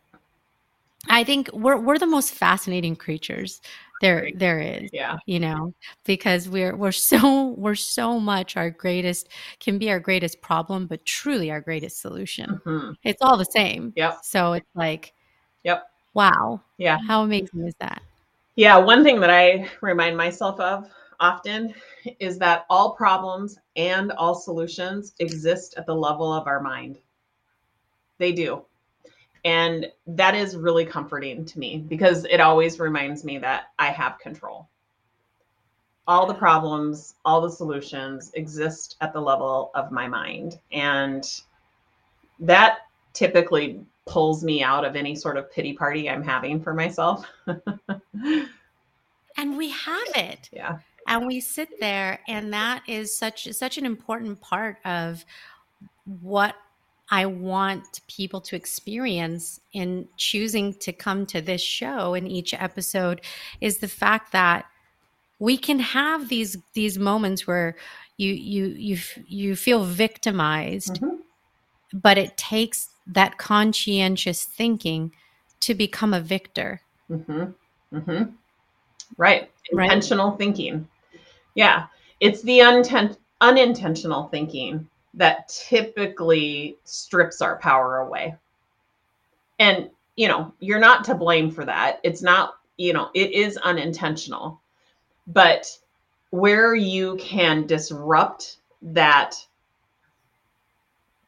i 1.09 1.23
think 1.23 1.49
we're 1.53 1.77
we're 1.77 1.97
the 1.97 2.07
most 2.07 2.33
fascinating 2.33 2.95
creatures 2.95 3.61
there 4.01 4.29
there 4.35 4.59
is 4.59 4.89
Yeah. 4.93 5.17
you 5.25 5.39
know 5.39 5.73
because 6.05 6.49
we're 6.49 6.75
we're 6.75 6.91
so 6.91 7.47
we're 7.57 7.75
so 7.75 8.19
much 8.19 8.57
our 8.57 8.69
greatest 8.69 9.29
can 9.59 9.77
be 9.77 9.89
our 9.91 9.99
greatest 9.99 10.41
problem 10.41 10.87
but 10.87 11.05
truly 11.05 11.51
our 11.51 11.61
greatest 11.61 12.01
solution 12.01 12.61
Mhm. 12.65 12.95
it's 13.03 13.21
all 13.21 13.37
the 13.37 13.45
same 13.45 13.93
Yep. 13.95 14.19
so 14.23 14.53
it's 14.53 14.69
like 14.75 15.13
Yep. 15.63 15.83
wow 16.13 16.61
Yeah. 16.77 16.97
how 17.07 17.23
amazing 17.23 17.67
is 17.67 17.75
that 17.79 18.01
Yeah, 18.55 18.77
one 18.77 19.03
thing 19.03 19.19
that 19.21 19.31
I 19.31 19.67
remind 19.81 20.15
myself 20.15 20.59
of 20.59 20.87
often 21.19 21.73
is 22.19 22.37
that 22.39 22.65
all 22.69 22.95
problems 22.95 23.57
and 23.75 24.11
all 24.11 24.35
solutions 24.35 25.15
exist 25.19 25.73
at 25.77 25.85
the 25.87 25.95
level 25.95 26.31
of 26.31 26.45
our 26.47 26.59
mind. 26.61 26.99
They 28.19 28.31
do. 28.31 28.65
And 29.45 29.91
that 30.07 30.35
is 30.35 30.55
really 30.55 30.85
comforting 30.85 31.43
to 31.45 31.59
me 31.59 31.77
because 31.77 32.25
it 32.25 32.39
always 32.39 32.79
reminds 32.79 33.23
me 33.23 33.37
that 33.39 33.73
I 33.77 33.87
have 33.87 34.19
control. 34.19 34.69
All 36.07 36.25
the 36.25 36.33
problems, 36.33 37.15
all 37.25 37.41
the 37.41 37.51
solutions 37.51 38.31
exist 38.35 38.97
at 39.01 39.13
the 39.13 39.21
level 39.21 39.71
of 39.75 39.91
my 39.91 40.07
mind. 40.07 40.59
And 40.71 41.29
that 42.39 42.79
typically 43.13 43.85
pulls 44.05 44.43
me 44.43 44.63
out 44.63 44.85
of 44.85 44.95
any 44.95 45.15
sort 45.15 45.37
of 45.37 45.51
pity 45.51 45.73
party 45.73 46.09
I'm 46.09 46.23
having 46.23 46.61
for 46.61 46.73
myself. 46.73 47.25
and 49.37 49.57
we 49.57 49.69
have 49.69 50.07
it 50.15 50.49
yeah. 50.51 50.77
and 51.07 51.25
we 51.25 51.39
sit 51.39 51.79
there 51.79 52.19
and 52.27 52.53
that 52.53 52.83
is 52.87 53.17
such 53.17 53.51
such 53.51 53.77
an 53.77 53.85
important 53.85 54.39
part 54.41 54.77
of 54.85 55.25
what 56.05 56.55
i 57.19 57.23
want 57.25 57.83
people 58.17 58.41
to 58.47 58.55
experience 58.61 59.43
in 59.81 59.89
choosing 60.27 60.67
to 60.85 60.91
come 61.05 61.25
to 61.33 61.39
this 61.49 61.61
show 61.77 62.13
in 62.19 62.25
each 62.37 62.51
episode 62.67 63.17
is 63.67 63.77
the 63.77 63.93
fact 64.03 64.31
that 64.31 64.61
we 65.47 65.55
can 65.67 65.79
have 65.79 66.19
these 66.33 66.53
these 66.79 66.97
moments 67.09 67.41
where 67.49 67.69
you 68.23 68.31
you 68.53 68.65
you 68.89 68.97
you 69.39 69.55
feel 69.65 69.83
victimized 70.05 70.95
Mhm. 71.01 71.19
but 72.07 72.17
it 72.17 72.31
takes 72.53 72.79
that 73.17 73.37
conscientious 73.37 74.41
thinking 74.59 75.01
to 75.65 75.73
become 75.85 76.13
a 76.13 76.25
victor 76.35 76.71
Mm-hmm. 77.11 77.43
Mm-hmm. 77.97 78.23
Right. 79.17 79.43
Right. 79.71 79.91
Intentional 79.91 80.31
thinking. 80.41 80.87
Yeah. 81.63 81.77
It's 82.19 82.41
the 82.49 82.59
unten- 82.61 83.17
unintentional 83.41 84.23
thinking 84.33 84.87
that 85.13 85.47
typically 85.47 86.77
strips 86.83 87.41
our 87.41 87.57
power 87.57 87.99
away. 87.99 88.35
And, 89.59 89.89
you 90.15 90.27
know, 90.27 90.53
you're 90.59 90.79
not 90.79 91.03
to 91.05 91.15
blame 91.15 91.51
for 91.51 91.65
that. 91.65 91.99
It's 92.03 92.21
not, 92.21 92.55
you 92.77 92.93
know, 92.93 93.09
it 93.13 93.31
is 93.31 93.57
unintentional. 93.57 94.59
But 95.27 95.77
where 96.31 96.73
you 96.75 97.15
can 97.17 97.67
disrupt 97.67 98.57
that 98.81 99.35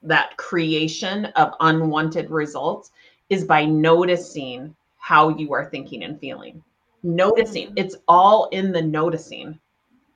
that 0.02 0.36
creation 0.38 1.26
of 1.36 1.54
unwanted 1.60 2.30
results 2.30 2.92
is 3.30 3.44
by 3.44 3.66
noticing 3.66 4.76
how 4.98 5.30
you 5.30 5.54
are 5.54 5.70
thinking 5.70 6.04
and 6.04 6.20
feeling. 6.20 6.64
Noticing. 7.04 7.68
Mm-hmm. 7.68 7.78
It's 7.78 7.96
all 8.08 8.50
in 8.50 8.72
the 8.72 8.82
noticing. 8.82 9.60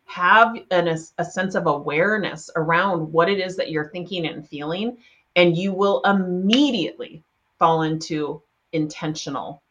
Have 0.10 0.58
an, 0.72 0.88
a, 0.88 0.98
a 1.20 1.26
sense 1.26 1.56
of 1.56 1.68
awareness 1.68 2.50
around 2.56 3.12
what 3.12 3.30
it 3.30 3.40
is 3.40 3.56
that 3.58 3.70
you're 3.70 3.90
thinking 3.90 4.26
and 4.26 4.48
feeling, 4.48 4.98
and 5.36 5.56
you 5.56 5.72
will 5.72 6.02
immediately 6.04 7.24
fall 7.60 7.84
into 7.84 8.42
intentional. 8.74 9.62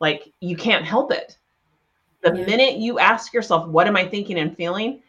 Like 0.00 0.32
you 0.40 0.56
can't 0.56 0.84
help 0.84 1.10
it. 1.12 1.38
The 2.22 2.34
Yeah. 2.34 2.46
minute 2.46 2.76
you 2.76 2.98
ask 2.98 3.32
yourself, 3.32 3.68
What 3.68 3.86
am 3.88 3.96
I 3.96 4.06
thinking 4.06 4.38
and 4.38 4.56
feeling? 4.56 5.02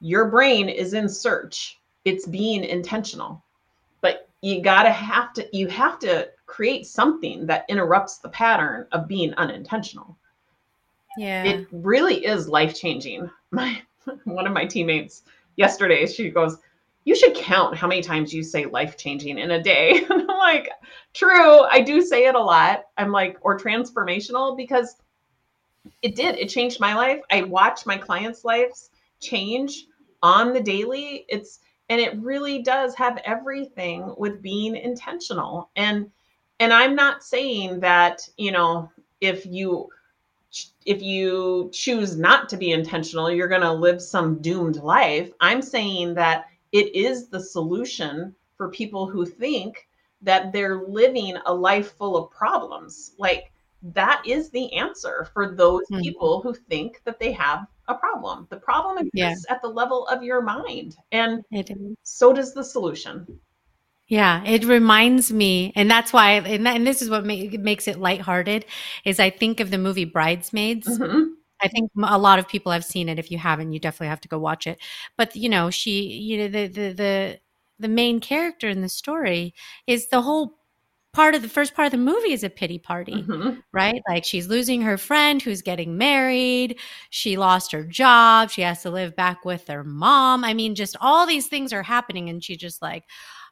Your 0.00 0.30
brain 0.30 0.68
is 0.68 0.94
in 0.94 1.08
search 1.08 1.78
it's 2.04 2.26
being 2.26 2.64
intentional. 2.64 3.42
But 4.00 4.28
you 4.40 4.60
got 4.60 4.82
to 4.84 4.90
have 4.90 5.32
to 5.34 5.48
you 5.56 5.68
have 5.68 5.98
to 6.00 6.28
create 6.46 6.86
something 6.86 7.46
that 7.46 7.64
interrupts 7.68 8.18
the 8.18 8.28
pattern 8.28 8.86
of 8.92 9.08
being 9.08 9.32
unintentional. 9.34 10.16
Yeah. 11.16 11.44
It 11.44 11.68
really 11.72 12.24
is 12.24 12.48
life 12.48 12.74
changing. 12.74 13.30
My 13.50 13.82
one 14.24 14.46
of 14.46 14.52
my 14.52 14.64
teammates 14.64 15.22
yesterday, 15.56 16.06
she 16.06 16.30
goes, 16.30 16.58
You 17.04 17.14
should 17.14 17.34
count 17.34 17.76
how 17.76 17.86
many 17.86 18.00
times 18.00 18.32
you 18.32 18.42
say 18.42 18.64
life 18.64 18.96
changing 18.96 19.38
in 19.38 19.52
a 19.52 19.62
day. 19.62 20.04
And 20.10 20.22
I'm 20.22 20.38
like, 20.38 20.70
True, 21.14 21.60
I 21.60 21.80
do 21.80 22.02
say 22.02 22.26
it 22.26 22.34
a 22.34 22.40
lot. 22.40 22.84
I'm 22.96 23.12
like, 23.12 23.38
or 23.42 23.58
transformational 23.58 24.56
because 24.56 24.96
it 26.00 26.16
did. 26.16 26.36
It 26.36 26.48
changed 26.48 26.80
my 26.80 26.94
life. 26.94 27.20
I 27.30 27.42
watch 27.42 27.86
my 27.86 27.96
clients' 27.96 28.44
lives 28.44 28.90
change 29.20 29.86
on 30.22 30.52
the 30.52 30.60
daily. 30.60 31.24
It's 31.28 31.60
and 31.88 32.00
it 32.00 32.16
really 32.18 32.62
does 32.62 32.94
have 32.94 33.18
everything 33.24 34.14
with 34.16 34.42
being 34.42 34.76
intentional. 34.76 35.70
And 35.76 36.10
and 36.60 36.72
I'm 36.72 36.94
not 36.94 37.24
saying 37.24 37.80
that, 37.80 38.28
you 38.36 38.52
know, 38.52 38.90
if 39.20 39.44
you 39.46 39.88
if 40.84 41.02
you 41.02 41.70
choose 41.72 42.16
not 42.16 42.48
to 42.48 42.56
be 42.56 42.72
intentional, 42.72 43.30
you're 43.30 43.48
going 43.48 43.60
to 43.60 43.72
live 43.72 44.02
some 44.02 44.40
doomed 44.40 44.76
life. 44.76 45.30
I'm 45.40 45.62
saying 45.62 46.14
that 46.14 46.46
it 46.72 46.94
is 46.94 47.28
the 47.28 47.40
solution 47.40 48.34
for 48.56 48.70
people 48.70 49.06
who 49.06 49.26
think 49.26 49.88
that 50.22 50.52
they're 50.52 50.82
living 50.82 51.36
a 51.46 51.54
life 51.54 51.96
full 51.96 52.16
of 52.16 52.30
problems. 52.30 53.12
Like 53.18 53.52
that 53.82 54.22
is 54.26 54.50
the 54.50 54.72
answer 54.72 55.28
for 55.32 55.54
those 55.54 55.82
mm-hmm. 55.90 56.00
people 56.00 56.40
who 56.40 56.54
think 56.54 57.02
that 57.04 57.18
they 57.18 57.32
have 57.32 57.66
a 57.88 57.94
problem. 57.94 58.46
The 58.50 58.58
problem 58.58 58.98
exists 58.98 59.46
yeah. 59.48 59.54
at 59.54 59.62
the 59.62 59.68
level 59.68 60.06
of 60.06 60.22
your 60.22 60.40
mind, 60.40 60.96
and 61.10 61.44
so 62.02 62.32
does 62.32 62.54
the 62.54 62.62
solution. 62.62 63.26
Yeah, 64.12 64.44
it 64.44 64.66
reminds 64.66 65.32
me, 65.32 65.72
and 65.74 65.90
that's 65.90 66.12
why, 66.12 66.32
and, 66.32 66.66
that, 66.66 66.76
and 66.76 66.86
this 66.86 67.00
is 67.00 67.08
what 67.08 67.24
ma- 67.24 67.48
makes 67.58 67.88
it 67.88 67.98
lighthearted. 67.98 68.66
Is 69.06 69.18
I 69.18 69.30
think 69.30 69.58
of 69.58 69.70
the 69.70 69.78
movie 69.78 70.04
Bridesmaids. 70.04 70.86
Mm-hmm. 70.86 71.32
I 71.62 71.68
think 71.68 71.90
a 71.96 72.18
lot 72.18 72.38
of 72.38 72.46
people 72.46 72.72
have 72.72 72.84
seen 72.84 73.08
it. 73.08 73.18
If 73.18 73.30
you 73.30 73.38
haven't, 73.38 73.72
you 73.72 73.80
definitely 73.80 74.08
have 74.08 74.20
to 74.20 74.28
go 74.28 74.38
watch 74.38 74.66
it. 74.66 74.78
But 75.16 75.34
you 75.34 75.48
know, 75.48 75.70
she, 75.70 76.08
you 76.08 76.36
know, 76.36 76.48
the 76.48 76.66
the 76.66 76.92
the 76.92 77.40
the 77.78 77.88
main 77.88 78.20
character 78.20 78.68
in 78.68 78.82
the 78.82 78.88
story 78.90 79.54
is 79.86 80.08
the 80.08 80.20
whole 80.20 80.58
part 81.14 81.34
of 81.34 81.40
the 81.40 81.48
first 81.48 81.74
part 81.74 81.86
of 81.86 81.92
the 81.92 81.96
movie 81.96 82.34
is 82.34 82.44
a 82.44 82.50
pity 82.50 82.78
party, 82.78 83.22
mm-hmm. 83.22 83.60
right? 83.72 84.02
Like 84.10 84.26
she's 84.26 84.46
losing 84.46 84.82
her 84.82 84.98
friend 84.98 85.40
who's 85.40 85.62
getting 85.62 85.96
married. 85.96 86.78
She 87.08 87.38
lost 87.38 87.72
her 87.72 87.82
job. 87.82 88.50
She 88.50 88.60
has 88.60 88.82
to 88.82 88.90
live 88.90 89.16
back 89.16 89.46
with 89.46 89.68
her 89.68 89.84
mom. 89.84 90.44
I 90.44 90.52
mean, 90.52 90.74
just 90.74 90.98
all 91.00 91.26
these 91.26 91.46
things 91.46 91.72
are 91.72 91.82
happening. 91.82 92.28
And 92.28 92.44
she 92.44 92.56
just 92.56 92.82
like, 92.82 93.04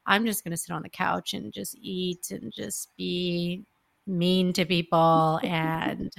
I'm 0.06 0.26
just 0.26 0.44
going 0.44 0.52
to 0.52 0.56
sit 0.56 0.72
on 0.72 0.82
the 0.82 0.88
couch 0.88 1.34
and 1.34 1.52
just 1.52 1.76
eat 1.80 2.30
and 2.30 2.52
just 2.52 2.96
be 2.96 3.64
mean 4.06 4.52
to 4.54 4.64
people 4.64 5.40
and 5.44 6.10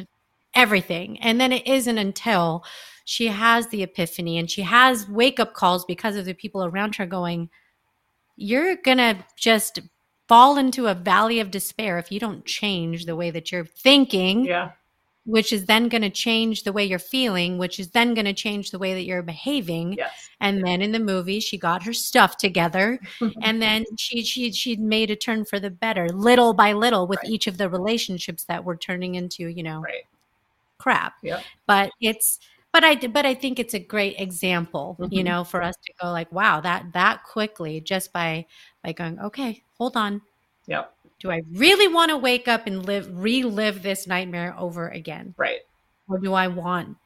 everything. 0.53 1.19
And 1.19 1.39
then 1.39 1.51
it 1.51 1.65
isn't 1.67 1.97
until 1.97 2.63
she 3.05 3.27
has 3.27 3.67
the 3.67 3.83
epiphany 3.83 4.37
and 4.37 4.49
she 4.49 4.61
has 4.61 5.09
wake 5.09 5.39
up 5.39 5.53
calls 5.53 5.85
because 5.85 6.15
of 6.15 6.25
the 6.25 6.33
people 6.33 6.63
around 6.63 6.95
her 6.95 7.05
going, 7.05 7.49
You're 8.35 8.75
going 8.75 8.97
to 8.99 9.17
just 9.37 9.79
fall 10.27 10.57
into 10.57 10.87
a 10.87 10.93
valley 10.93 11.39
of 11.39 11.51
despair 11.51 11.97
if 11.97 12.11
you 12.11 12.19
don't 12.19 12.45
change 12.45 13.05
the 13.05 13.15
way 13.15 13.31
that 13.31 13.51
you're 13.51 13.65
thinking. 13.65 14.45
Yeah. 14.45 14.71
Which 15.31 15.53
is 15.53 15.65
then 15.65 15.87
going 15.87 16.01
to 16.01 16.09
change 16.09 16.63
the 16.63 16.73
way 16.73 16.83
you're 16.83 16.99
feeling, 16.99 17.57
which 17.57 17.79
is 17.79 17.91
then 17.91 18.13
going 18.13 18.25
to 18.25 18.33
change 18.33 18.71
the 18.71 18.79
way 18.79 18.93
that 18.93 19.05
you're 19.05 19.21
behaving. 19.21 19.93
Yes. 19.93 20.29
And 20.39 20.65
then 20.65 20.81
in 20.81 20.91
the 20.91 20.99
movie, 20.99 21.39
she 21.39 21.57
got 21.57 21.83
her 21.83 21.93
stuff 21.93 22.37
together, 22.37 22.99
and 23.41 23.61
then 23.61 23.85
she 23.97 24.23
she 24.23 24.51
she 24.51 24.75
made 24.75 25.09
a 25.09 25.15
turn 25.15 25.45
for 25.45 25.59
the 25.59 25.69
better, 25.69 26.09
little 26.09 26.53
by 26.53 26.73
little, 26.73 27.07
with 27.07 27.19
right. 27.23 27.29
each 27.29 27.47
of 27.47 27.57
the 27.57 27.69
relationships 27.69 28.43
that 28.45 28.65
were 28.65 28.75
turning 28.75 29.15
into 29.15 29.47
you 29.47 29.63
know 29.63 29.81
right. 29.81 30.03
crap. 30.77 31.13
Yeah. 31.21 31.41
But 31.65 31.91
it's 32.01 32.39
but 32.71 32.83
I 32.83 32.95
but 32.95 33.25
I 33.25 33.33
think 33.33 33.59
it's 33.59 33.73
a 33.73 33.79
great 33.79 34.19
example, 34.19 34.97
mm-hmm. 34.99 35.13
you 35.13 35.23
know, 35.23 35.43
for 35.43 35.61
us 35.61 35.75
to 35.85 35.93
go 36.01 36.11
like, 36.11 36.31
wow, 36.31 36.61
that 36.61 36.93
that 36.93 37.23
quickly 37.23 37.81
just 37.81 38.13
by 38.13 38.45
by 38.83 38.93
going, 38.93 39.19
okay, 39.19 39.63
hold 39.77 39.97
on. 39.97 40.21
Yep. 40.67 40.93
Do 41.21 41.31
I 41.31 41.43
really 41.53 41.87
want 41.87 42.09
to 42.09 42.17
wake 42.17 42.47
up 42.47 42.65
and 42.65 42.85
live 42.85 43.07
relive 43.11 43.83
this 43.83 44.07
nightmare 44.07 44.55
over 44.57 44.89
again? 44.89 45.35
Right. 45.37 45.59
Or 46.09 46.17
do 46.17 46.33
I 46.33 46.47
want 46.47 46.97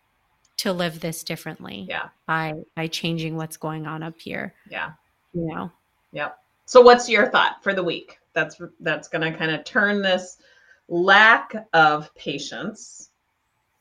to 0.58 0.72
live 0.72 1.02
this 1.02 1.24
differently? 1.24 1.86
Yeah. 1.90 2.10
By 2.26 2.54
by 2.76 2.88
changing 2.88 3.36
what's 3.36 3.58
going 3.58 3.86
on 3.86 4.02
up 4.04 4.20
here. 4.20 4.54
Yeah. 4.70 4.92
You 5.34 5.48
know. 5.48 5.72
Yep. 6.14 6.38
So 6.66 6.82
what's 6.82 7.10
your 7.10 7.30
thought 7.30 7.62
for 7.62 7.74
the 7.74 7.84
week? 7.84 8.20
That's 8.34 8.60
that's 8.80 9.10
going 9.10 9.30
to 9.30 9.38
kind 9.38 9.52
of 9.52 9.66
turn 9.66 10.02
this 10.02 10.38
lack 10.88 11.68
of 11.74 12.14
patience 12.16 13.10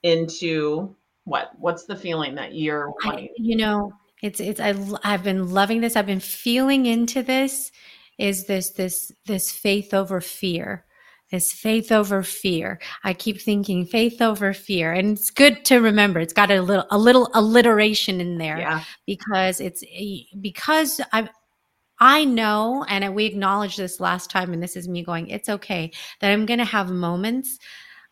into 0.02 0.94
what 1.24 1.52
what's 1.58 1.84
the 1.84 1.96
feeling 1.96 2.34
that 2.34 2.54
you're 2.54 2.92
I, 3.02 3.28
you 3.36 3.56
know 3.56 3.92
it's 4.22 4.40
it's 4.40 4.60
I, 4.60 4.74
i've 5.02 5.22
been 5.22 5.50
loving 5.50 5.80
this 5.80 5.96
i've 5.96 6.06
been 6.06 6.20
feeling 6.20 6.86
into 6.86 7.22
this 7.22 7.72
is 8.18 8.46
this 8.46 8.70
this 8.70 9.12
this 9.26 9.50
faith 9.50 9.94
over 9.94 10.20
fear 10.20 10.84
this 11.30 11.52
faith 11.52 11.90
over 11.90 12.22
fear 12.22 12.78
i 13.02 13.12
keep 13.12 13.40
thinking 13.40 13.84
faith 13.84 14.20
over 14.20 14.52
fear 14.52 14.92
and 14.92 15.18
it's 15.18 15.30
good 15.30 15.64
to 15.64 15.78
remember 15.78 16.20
it's 16.20 16.32
got 16.32 16.50
a 16.50 16.62
little 16.62 16.86
a 16.90 16.98
little 16.98 17.30
alliteration 17.34 18.20
in 18.20 18.38
there 18.38 18.58
yeah. 18.58 18.84
because 19.06 19.60
it's 19.60 19.82
eh, 19.92 20.18
because 20.40 21.00
i 21.12 21.28
I 22.00 22.24
know, 22.24 22.84
and 22.88 23.14
we 23.14 23.24
acknowledged 23.24 23.78
this 23.78 24.00
last 24.00 24.28
time, 24.28 24.52
and 24.52 24.60
this 24.60 24.76
is 24.76 24.88
me 24.88 25.04
going, 25.04 25.28
it's 25.28 25.48
okay 25.48 25.92
that 26.20 26.32
I'm 26.32 26.44
going 26.44 26.58
to 26.58 26.64
have 26.64 26.90
moments 26.90 27.58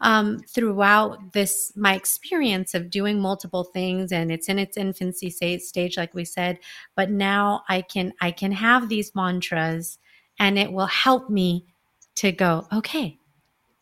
um, 0.02 0.38
throughout 0.40 1.32
this 1.32 1.72
my 1.76 1.94
experience 1.94 2.74
of 2.74 2.90
doing 2.90 3.20
multiple 3.20 3.64
things 3.64 4.12
and 4.12 4.30
it's 4.30 4.48
in 4.48 4.58
its 4.58 4.76
infancy 4.76 5.30
stage 5.30 5.96
like 5.96 6.12
we 6.12 6.24
said 6.24 6.58
but 6.96 7.10
now 7.10 7.62
i 7.68 7.80
can 7.80 8.12
i 8.20 8.30
can 8.30 8.52
have 8.52 8.88
these 8.88 9.14
mantras 9.14 9.98
and 10.38 10.58
it 10.58 10.72
will 10.72 10.86
help 10.86 11.30
me 11.30 11.64
to 12.14 12.32
go 12.32 12.66
okay 12.72 13.18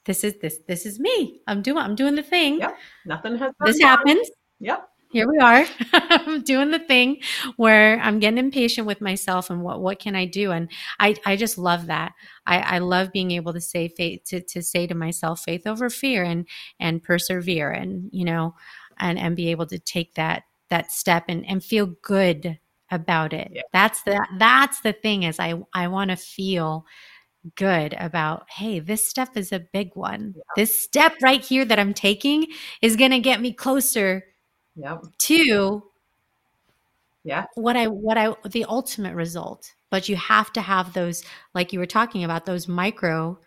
this 0.05 0.25
is 0.25 0.35
this 0.41 0.59
this 0.67 0.87
is 0.87 0.99
me. 0.99 1.41
I'm 1.47 1.63
doing 1.63 1.79
i'm 1.79 1.95
doing 1.95 2.15
the 2.15 2.23
thing. 2.23 2.59
Yep. 2.59 2.77
Nothing 3.07 3.39
has 3.39 3.53
this 3.65 3.81
happens. 3.81 4.31
Yep 4.59 4.91
here 5.11 5.29
we 5.29 5.39
are 5.39 5.67
I'm 5.93 6.43
doing 6.45 6.71
the 6.71 6.79
thing 6.79 7.19
where 7.57 7.99
i'm 8.01 8.19
getting 8.19 8.39
impatient 8.39 8.87
with 8.87 9.01
myself 9.01 9.51
and 9.51 9.63
what 9.63 9.81
what 9.81 9.99
can 9.99 10.15
i 10.15 10.25
do 10.25 10.53
and 10.53 10.71
i 10.99 11.15
i 11.27 11.37
just 11.37 11.59
love 11.59 11.87
that 11.87 12.13
i 12.47 12.59
i 12.59 12.79
love 12.79 13.13
being 13.13 13.33
able 13.33 13.53
to 13.53 13.61
say 13.61 13.89
faith 13.89 14.25
to, 14.27 14.41
to 14.41 14.63
say 14.63 14.87
to 14.87 14.95
myself 14.95 15.41
faith 15.41 15.67
over 15.67 15.91
fear 15.91 16.23
and 16.23 16.47
and 16.79 17.03
persevere 17.03 17.71
and 17.71 18.09
you 18.13 18.25
know 18.25 18.55
and 18.99 19.19
and 19.19 19.37
be 19.37 19.51
able 19.51 19.67
to 19.67 19.79
take 19.79 20.15
that 20.15 20.45
that 20.71 20.93
step 20.93 21.25
and 21.29 21.45
and 21.47 21.65
feel 21.65 21.87
good 22.03 22.59
about 22.91 23.33
it 23.33 23.51
yeah. 23.53 23.63
that's 23.73 24.03
the 24.03 24.27
that's 24.39 24.81
the 24.81 24.93
thing 24.93 25.25
is 25.25 25.39
i 25.39 25.55
i 25.75 25.89
want 25.89 26.11
to 26.11 26.17
feel 26.17 26.85
good 27.57 27.95
about 27.99 28.45
hey 28.51 28.79
this 28.81 29.09
step 29.09 29.31
is 29.35 29.51
a 29.51 29.61
big 29.73 29.91
one 29.95 30.35
yeah. 30.37 30.43
this 30.57 30.83
step 30.83 31.15
right 31.23 31.43
here 31.43 31.65
that 31.65 31.79
i'm 31.79 31.95
taking 31.95 32.47
is 32.83 32.97
going 32.97 33.11
to 33.11 33.19
get 33.19 33.41
me 33.41 33.51
closer 33.53 34.25
Yep. 34.81 35.05
To 35.19 35.83
yeah. 37.25 37.45
What 37.55 37.77
I 37.77 37.87
what 37.87 38.17
I 38.17 38.35
the 38.49 38.65
ultimate 38.65 39.15
result. 39.15 39.73
But 39.91 40.09
you 40.09 40.17
have 40.17 40.53
to 40.55 40.61
have 40.61 40.93
those 40.93 41.23
like 41.55 41.73
you 41.73 41.79
were 41.79 41.87
talking 41.87 42.25
about 42.25 42.47
those 42.47 42.67
micro 42.67 43.39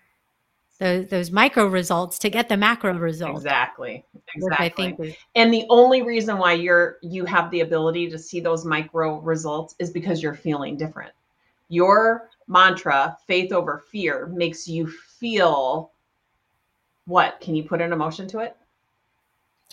those 0.79 1.07
those 1.07 1.31
micro 1.31 1.65
results 1.65 2.19
to 2.19 2.29
get 2.29 2.49
the 2.49 2.57
macro 2.57 2.93
result. 2.93 3.35
Exactly. 3.35 4.05
Exactly. 4.35 4.95
i 4.99 5.03
Is- 5.03 5.15
and 5.35 5.53
the 5.53 5.65
only 5.69 6.01
reason 6.01 6.37
why 6.37 6.53
you're 6.53 6.97
you 7.01 7.25
have 7.25 7.49
the 7.49 7.61
ability 7.61 8.09
to 8.09 8.19
see 8.19 8.39
those 8.39 8.65
micro 8.65 9.19
results 9.19 9.75
is 9.79 9.89
because 9.89 10.21
you're 10.21 10.35
feeling 10.35 10.77
different. 10.77 11.11
Your 11.69 12.29
mantra, 12.47 13.17
faith 13.25 13.51
over 13.51 13.83
fear, 13.89 14.27
makes 14.27 14.67
you 14.67 14.87
feel 14.87 15.91
what? 17.05 17.39
Can 17.41 17.55
you 17.55 17.63
put 17.63 17.81
an 17.81 17.91
emotion 17.91 18.27
to 18.29 18.39
it? 18.39 18.55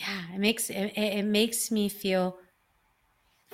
Yeah 0.01 0.23
it 0.35 0.39
makes 0.39 0.71
it, 0.71 0.93
it 0.97 1.25
makes 1.25 1.71
me 1.71 1.89
feel 1.89 2.39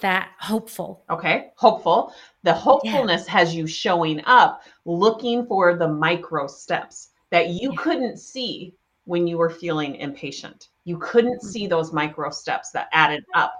that 0.00 0.30
hopeful 0.38 1.02
okay 1.10 1.50
hopeful 1.56 2.12
the 2.42 2.52
hopefulness 2.52 3.24
yeah. 3.26 3.32
has 3.32 3.54
you 3.54 3.66
showing 3.66 4.22
up 4.26 4.62
looking 4.84 5.46
for 5.46 5.76
the 5.76 5.88
micro 5.88 6.46
steps 6.46 7.10
that 7.30 7.48
you 7.48 7.70
yeah. 7.72 7.76
couldn't 7.78 8.18
see 8.18 8.74
when 9.04 9.26
you 9.26 9.36
were 9.38 9.50
feeling 9.50 9.96
impatient 9.96 10.68
you 10.84 10.98
couldn't 10.98 11.38
mm-hmm. 11.38 11.48
see 11.48 11.66
those 11.66 11.92
micro 11.92 12.30
steps 12.30 12.70
that 12.70 12.88
added 12.92 13.24
up 13.34 13.54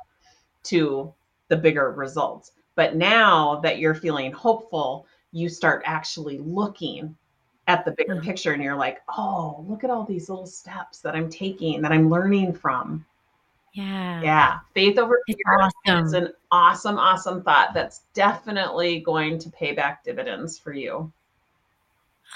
to 0.62 1.12
the 1.48 1.56
bigger 1.56 1.92
results 1.92 2.52
but 2.74 2.94
now 2.96 3.58
that 3.60 3.78
you're 3.78 3.94
feeling 3.94 4.30
hopeful 4.30 5.06
you 5.32 5.48
start 5.48 5.82
actually 5.86 6.38
looking 6.38 7.16
at 7.68 7.84
the 7.84 7.90
bigger 7.92 8.20
picture 8.20 8.52
and 8.52 8.62
you're 8.62 8.76
like, 8.76 9.02
oh, 9.08 9.64
look 9.68 9.82
at 9.84 9.90
all 9.90 10.04
these 10.04 10.28
little 10.28 10.46
steps 10.46 11.00
that 11.00 11.14
I'm 11.16 11.28
taking, 11.28 11.82
that 11.82 11.92
I'm 11.92 12.08
learning 12.08 12.52
from. 12.52 13.04
Yeah. 13.74 14.22
Yeah. 14.22 14.58
Faith 14.72 14.98
over 14.98 15.20
It's 15.26 15.36
fear 15.44 15.58
awesome. 15.88 16.06
is 16.06 16.12
an 16.14 16.32
awesome, 16.50 16.96
awesome 16.98 17.42
thought 17.42 17.74
that's 17.74 18.02
definitely 18.14 19.00
going 19.00 19.38
to 19.38 19.50
pay 19.50 19.72
back 19.72 20.02
dividends 20.04 20.58
for 20.58 20.72
you. 20.72 21.12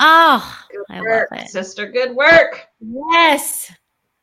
Oh, 0.01 0.65
Good 0.71 0.85
I 0.91 1.01
work, 1.01 1.29
love 1.31 1.41
it. 1.43 1.49
sister. 1.49 1.87
Good 1.87 2.15
work. 2.15 2.67
Yes. 2.81 3.73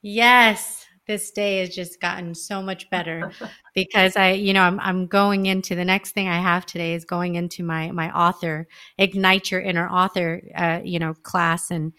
Yes. 0.01 0.76
This 1.07 1.31
day 1.31 1.59
has 1.59 1.69
just 1.73 2.01
gotten 2.01 2.35
so 2.35 2.61
much 2.61 2.89
better 2.89 3.31
because 3.75 4.15
I, 4.17 4.31
you 4.31 4.53
know, 4.53 4.61
I'm 4.61 4.79
I'm 4.81 5.07
going 5.07 5.45
into 5.45 5.73
the 5.75 5.85
next 5.85 6.11
thing 6.11 6.27
I 6.27 6.39
have 6.39 6.65
today 6.65 6.93
is 6.93 7.05
going 7.05 7.35
into 7.35 7.63
my 7.63 7.91
my 7.91 8.11
author 8.11 8.67
ignite 8.97 9.49
your 9.51 9.61
inner 9.61 9.87
author, 9.89 10.41
uh, 10.55 10.81
you 10.83 10.99
know, 10.99 11.13
class 11.13 11.71
and 11.71 11.93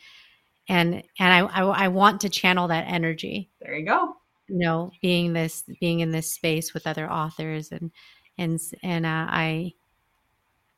and 0.69 1.03
and 1.19 1.33
I, 1.33 1.39
I 1.41 1.85
I 1.85 1.89
want 1.89 2.21
to 2.23 2.29
channel 2.29 2.69
that 2.69 2.85
energy, 2.89 3.51
There 3.61 3.75
you 3.75 3.87
go. 3.87 4.15
you 4.49 4.59
know, 4.59 4.91
being 5.01 5.33
this 5.33 5.65
being 5.81 6.01
in 6.01 6.11
this 6.11 6.35
space 6.35 6.75
with 6.75 6.87
other 6.87 7.11
authors 7.11 7.73
and 7.73 7.91
and 8.37 8.61
and 8.83 9.07
uh, 9.07 9.27
I 9.29 9.73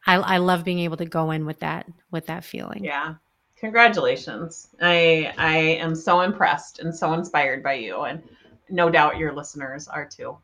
I 0.07 0.15
I 0.17 0.37
love 0.39 0.65
being 0.65 0.79
able 0.81 0.97
to 0.99 1.05
go 1.07 1.31
in 1.31 1.45
with 1.47 1.61
that 1.61 1.87
with 2.11 2.27
that 2.27 2.45
feeling. 2.45 2.85
Yeah. 2.85 3.15
Congratulations. 3.61 4.69
I 4.81 5.35
I 5.37 5.57
am 5.57 5.95
so 5.95 6.23
impressed 6.23 6.79
and 6.79 6.95
so 6.95 7.13
inspired 7.13 7.63
by 7.63 7.75
you 7.75 8.03
and 8.03 8.23
no 8.71 8.89
doubt 8.89 9.19
your 9.19 9.33
listeners 9.33 9.87
are 9.87 10.07
too. 10.07 10.37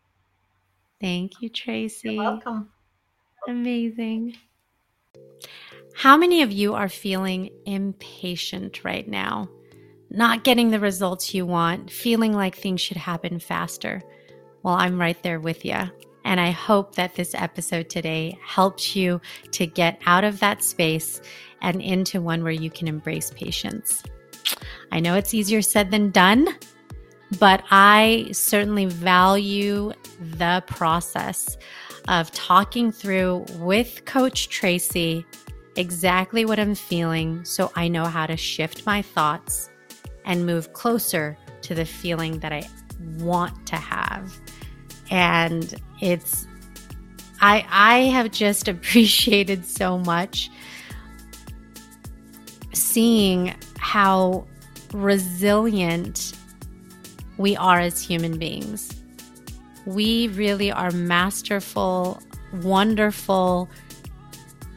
Thank 1.00 1.40
you, 1.40 1.48
Tracy. 1.48 2.14
You're 2.14 2.24
welcome. 2.24 2.70
Amazing. 3.48 4.36
How 5.94 6.16
many 6.16 6.42
of 6.42 6.52
you 6.52 6.74
are 6.74 6.90
feeling 6.90 7.50
impatient 7.64 8.84
right 8.84 9.08
now? 9.08 9.48
Not 10.10 10.44
getting 10.44 10.70
the 10.70 10.80
results 10.80 11.32
you 11.32 11.46
want, 11.46 11.90
feeling 11.90 12.34
like 12.34 12.54
things 12.54 12.82
should 12.82 12.98
happen 12.98 13.38
faster? 13.38 14.02
Well, 14.62 14.74
I'm 14.74 15.00
right 15.00 15.20
there 15.22 15.40
with 15.40 15.64
you. 15.64 15.90
And 16.26 16.40
I 16.40 16.50
hope 16.50 16.96
that 16.96 17.14
this 17.14 17.36
episode 17.36 17.88
today 17.88 18.36
helps 18.44 18.96
you 18.96 19.20
to 19.52 19.64
get 19.64 20.00
out 20.06 20.24
of 20.24 20.40
that 20.40 20.64
space 20.64 21.22
and 21.62 21.80
into 21.80 22.20
one 22.20 22.42
where 22.42 22.52
you 22.52 22.68
can 22.68 22.88
embrace 22.88 23.30
patience. 23.30 24.02
I 24.90 24.98
know 24.98 25.14
it's 25.14 25.34
easier 25.34 25.62
said 25.62 25.92
than 25.92 26.10
done, 26.10 26.48
but 27.38 27.62
I 27.70 28.28
certainly 28.32 28.86
value 28.86 29.92
the 30.18 30.64
process 30.66 31.56
of 32.08 32.32
talking 32.32 32.90
through 32.90 33.46
with 33.58 34.04
Coach 34.04 34.48
Tracy 34.48 35.24
exactly 35.76 36.44
what 36.44 36.58
I'm 36.58 36.74
feeling 36.74 37.44
so 37.44 37.70
I 37.76 37.86
know 37.86 38.04
how 38.04 38.26
to 38.26 38.36
shift 38.36 38.84
my 38.84 39.00
thoughts 39.00 39.70
and 40.24 40.44
move 40.44 40.72
closer 40.72 41.38
to 41.62 41.74
the 41.76 41.84
feeling 41.84 42.40
that 42.40 42.52
I 42.52 42.68
want 43.18 43.64
to 43.68 43.76
have. 43.76 44.40
And 45.10 45.74
it's 46.00 46.46
I 47.40 47.66
I 47.70 47.98
have 48.04 48.30
just 48.30 48.68
appreciated 48.74 49.64
so 49.64 49.98
much 49.98 50.50
seeing 52.72 53.54
how 53.78 54.46
resilient 54.92 56.32
we 57.38 57.56
are 57.56 57.80
as 57.80 58.00
human 58.00 58.38
beings. 58.38 58.94
We 59.84 60.28
really 60.28 60.72
are 60.72 60.90
masterful, 60.90 62.22
wonderful, 62.62 63.68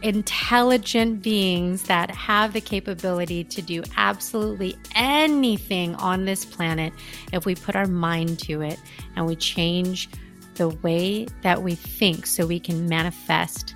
intelligent 0.02 1.22
beings 1.22 1.84
that 1.84 2.10
have 2.12 2.54
the 2.54 2.62
capability 2.62 3.44
to 3.44 3.62
do 3.62 3.84
absolutely 3.98 4.78
anything 4.96 5.96
on 5.96 6.26
this 6.26 6.46
planet 6.46 6.94
if 7.34 7.46
we 7.46 7.56
put 7.56 7.76
our 7.76 7.88
mind 7.88 8.40
to 8.40 8.62
it 8.62 8.80
and 9.16 9.26
we 9.26 9.36
change 9.36 10.10
the 10.56 10.70
way 10.70 11.26
that 11.42 11.64
we 11.64 11.76
think 11.76 12.26
so 12.26 12.46
we 12.46 12.60
can 12.60 12.88
manifest 12.88 13.74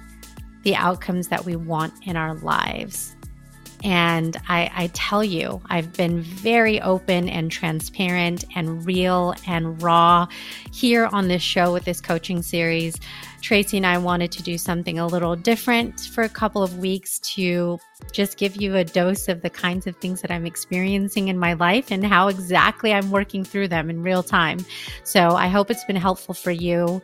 the 0.63 0.75
outcomes 0.75 1.27
that 1.27 1.45
we 1.45 1.55
want 1.55 1.93
in 2.05 2.15
our 2.15 2.35
lives. 2.35 3.15
And 3.83 4.37
I, 4.47 4.71
I, 4.73 4.87
tell 4.93 5.25
you, 5.25 5.61
I've 5.65 5.91
been 5.91 6.21
very 6.21 6.79
open 6.81 7.27
and 7.27 7.51
transparent 7.51 8.45
and 8.55 8.85
real 8.85 9.35
and 9.45 9.81
raw 9.81 10.27
here 10.71 11.07
on 11.07 11.27
this 11.27 11.41
show 11.41 11.73
with 11.73 11.83
this 11.83 11.99
coaching 11.99 12.41
series. 12.41 12.95
Tracy 13.43 13.75
and 13.75 13.85
I 13.85 13.97
wanted 13.97 14.31
to 14.31 14.41
do 14.41 14.57
something 14.57 14.99
a 14.99 15.05
little 15.05 15.35
different 15.35 15.99
for 15.99 16.23
a 16.23 16.29
couple 16.29 16.63
of 16.63 16.77
weeks 16.77 17.19
to 17.35 17.77
just 18.13 18.37
give 18.37 18.55
you 18.55 18.77
a 18.77 18.85
dose 18.85 19.27
of 19.27 19.41
the 19.41 19.49
kinds 19.49 19.85
of 19.85 19.97
things 19.97 20.21
that 20.21 20.31
I'm 20.31 20.45
experiencing 20.45 21.27
in 21.27 21.37
my 21.37 21.51
life 21.51 21.91
and 21.91 22.05
how 22.05 22.29
exactly 22.29 22.93
I'm 22.93 23.11
working 23.11 23.43
through 23.43 23.67
them 23.67 23.89
in 23.89 24.01
real 24.01 24.23
time. 24.23 24.65
So 25.03 25.31
I 25.31 25.49
hope 25.49 25.69
it's 25.69 25.83
been 25.83 25.97
helpful 25.97 26.33
for 26.33 26.51
you. 26.51 27.01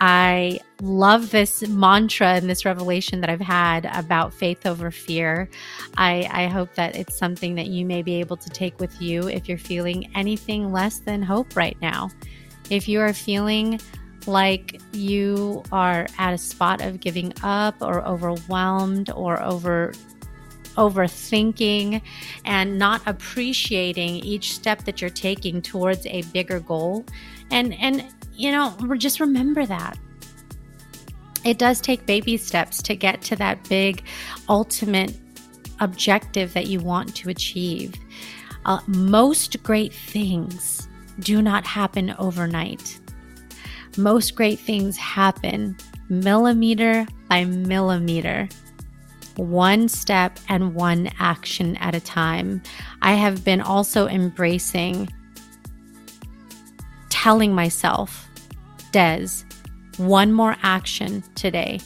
I 0.00 0.60
love 0.80 1.30
this 1.30 1.68
mantra 1.68 2.28
and 2.28 2.48
this 2.48 2.64
revelation 2.64 3.20
that 3.20 3.28
I've 3.28 3.38
had 3.38 3.84
about 3.92 4.32
faith 4.32 4.64
over 4.64 4.90
fear. 4.90 5.50
I, 5.98 6.26
I 6.32 6.46
hope 6.46 6.74
that 6.74 6.96
it's 6.96 7.18
something 7.18 7.54
that 7.56 7.66
you 7.66 7.84
may 7.84 8.00
be 8.02 8.14
able 8.14 8.38
to 8.38 8.48
take 8.48 8.80
with 8.80 9.00
you 9.02 9.28
if 9.28 9.46
you're 9.46 9.58
feeling 9.58 10.10
anything 10.14 10.72
less 10.72 11.00
than 11.00 11.22
hope 11.22 11.54
right 11.54 11.76
now. 11.82 12.10
If 12.70 12.88
you 12.88 13.00
are 13.00 13.12
feeling 13.12 13.78
like 14.26 14.80
you 14.92 15.62
are 15.72 16.06
at 16.18 16.34
a 16.34 16.38
spot 16.38 16.80
of 16.80 17.00
giving 17.00 17.32
up 17.42 17.76
or 17.80 18.06
overwhelmed 18.06 19.10
or 19.10 19.42
over 19.42 19.92
overthinking 20.76 22.00
and 22.46 22.78
not 22.78 23.02
appreciating 23.06 24.16
each 24.16 24.54
step 24.54 24.84
that 24.84 25.00
you're 25.00 25.10
taking 25.10 25.60
towards 25.60 26.06
a 26.06 26.22
bigger 26.32 26.60
goal. 26.60 27.04
And 27.50 27.74
and 27.74 28.06
you 28.34 28.50
know 28.50 28.76
just 28.96 29.20
remember 29.20 29.66
that. 29.66 29.98
It 31.44 31.58
does 31.58 31.80
take 31.80 32.06
baby 32.06 32.36
steps 32.36 32.80
to 32.82 32.94
get 32.94 33.20
to 33.22 33.36
that 33.36 33.68
big 33.68 34.04
ultimate 34.48 35.12
objective 35.80 36.52
that 36.54 36.68
you 36.68 36.78
want 36.78 37.16
to 37.16 37.28
achieve. 37.28 37.94
Uh, 38.64 38.78
most 38.86 39.60
great 39.64 39.92
things 39.92 40.88
do 41.18 41.42
not 41.42 41.66
happen 41.66 42.14
overnight 42.18 43.00
most 43.96 44.34
great 44.34 44.58
things 44.58 44.96
happen 44.96 45.76
millimeter 46.08 47.06
by 47.28 47.44
millimeter, 47.44 48.48
one 49.36 49.88
step 49.88 50.38
and 50.48 50.74
one 50.74 51.10
action 51.18 51.76
at 51.76 51.94
a 51.94 52.00
time. 52.00 52.62
I 53.00 53.14
have 53.14 53.44
been 53.44 53.60
also 53.60 54.06
embracing 54.06 55.08
telling 57.08 57.54
myself, 57.54 58.28
Des, 58.90 59.28
one 59.96 60.32
more 60.32 60.56
action 60.62 61.22
today 61.34 61.80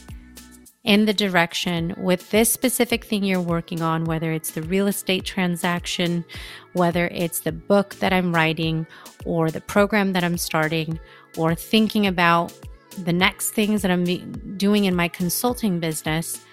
in 0.83 1.05
the 1.05 1.13
direction 1.13 1.93
with 1.97 2.29
this 2.31 2.51
specific 2.51 3.03
thing 3.03 3.23
you're 3.23 3.41
working 3.41 3.81
on, 3.81 4.05
whether 4.05 4.31
it's 4.31 4.51
the 4.51 4.61
real 4.63 4.87
estate 4.87 5.25
transaction, 5.25 6.23
whether 6.73 7.07
it's 7.09 7.41
the 7.41 7.51
book 7.51 7.95
that 7.95 8.13
I'm 8.13 8.33
writing, 8.33 8.87
or 9.25 9.51
the 9.51 9.61
program 9.61 10.13
that 10.13 10.23
I'm 10.23 10.37
starting, 10.37 10.97
or 11.37 11.55
thinking 11.55 12.07
about 12.07 12.51
the 13.03 13.13
next 13.13 13.51
things 13.51 13.81
that 13.83 13.91
I'm 13.91 14.03
doing 14.57 14.85
in 14.85 14.95
my 14.95 15.07
consulting 15.07 15.79
business. 15.79 16.43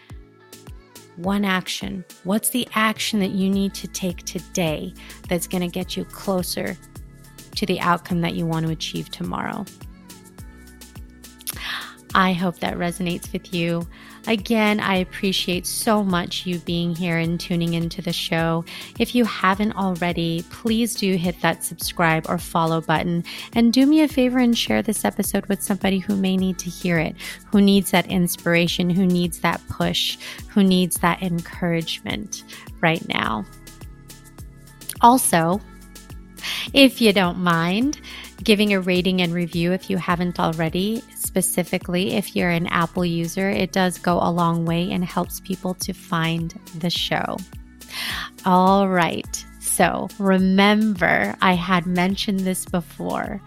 One 1.17 1.45
action. 1.45 2.05
What's 2.25 2.51
the 2.51 2.69
action 2.75 3.21
that 3.21 3.31
you 3.31 3.49
need 3.49 3.73
to 3.75 3.89
take 3.89 4.25
today 4.25 4.93
that's 5.29 5.47
going 5.47 5.63
to 5.63 5.69
get 5.69 5.97
you 5.97 6.05
closer 6.05 6.77
to 7.57 7.67
the 7.67 7.81
outcome 7.81 8.21
that 8.21 8.35
you 8.35 8.47
want 8.47 8.67
to 8.67 8.73
achieve 8.73 9.11
tomorrow? 9.11 9.65
I 12.15 12.33
hope 12.33 12.59
that 12.61 12.77
resonates 12.77 13.33
with 13.33 13.53
you. 13.55 13.89
Again, 14.27 14.81
I 14.81 14.97
appreciate 14.97 15.67
so 15.67 16.03
much 16.03 16.47
you 16.47 16.59
being 16.61 16.97
here 16.97 17.19
and 17.19 17.39
tuning 17.39 17.75
into 17.75 18.01
the 18.01 18.13
show. 18.13 18.65
If 18.99 19.15
you 19.15 19.25
haven't 19.27 19.77
already, 19.77 20.43
please 20.51 20.95
do 20.95 21.15
hit 21.17 21.39
that 21.43 21.63
subscribe 21.63 22.27
or 22.29 22.39
follow 22.39 22.81
button 22.81 23.25
and 23.53 23.73
do 23.73 23.85
me 23.85 24.01
a 24.03 24.09
favor 24.09 24.39
and 24.39 24.57
share 24.57 24.81
this 24.81 25.05
episode 25.05 25.45
with 25.47 25.63
somebody 25.63 25.99
who 25.99 26.17
may 26.17 26.39
need 26.39 26.59
to 26.61 26.71
hear 26.71 26.99
it, 26.99 27.17
who 27.53 27.61
needs 27.61 27.91
that 27.91 28.07
inspiration, 28.07 28.89
who 28.89 29.05
needs 29.05 29.41
that 29.41 29.61
push, 29.69 30.17
who 30.49 30.65
needs 30.65 30.97
that 30.99 31.23
encouragement 31.23 32.45
right 32.81 33.07
now. 33.07 33.45
Also, 35.03 35.61
if 36.73 37.01
you 37.01 37.13
don't 37.13 37.39
mind, 37.39 38.01
giving 38.43 38.73
a 38.73 38.81
rating 38.81 39.21
and 39.21 39.35
review 39.35 39.73
if 39.73 39.91
you 39.91 39.97
haven't 39.97 40.41
already. 40.41 41.03
Specifically, 41.35 42.13
if 42.13 42.37
you're 42.37 42.51
an 42.51 42.69
Apple 42.69 43.05
user, 43.05 43.51
it 43.51 43.73
does 43.73 43.99
go 43.99 44.21
a 44.23 44.31
long 44.31 44.65
way 44.65 44.93
and 44.93 45.05
helps 45.05 45.41
people 45.41 45.75
to 45.75 45.93
find 45.93 46.55
the 46.79 46.91
show. 46.91 47.37
All 48.47 48.89
right. 48.89 49.45
So 49.75 50.07
remember, 50.21 51.35
I 51.41 51.55
had 51.55 51.85
mentioned 51.85 52.41
this 52.41 52.65
before. 52.65 53.43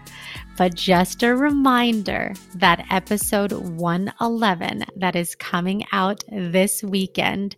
But 0.58 0.74
just 0.74 1.22
a 1.22 1.34
reminder 1.36 2.34
that 2.56 2.84
episode 2.90 3.52
111 3.52 4.84
that 4.96 5.14
is 5.14 5.36
coming 5.36 5.84
out 5.92 6.24
this 6.30 6.82
weekend 6.82 7.54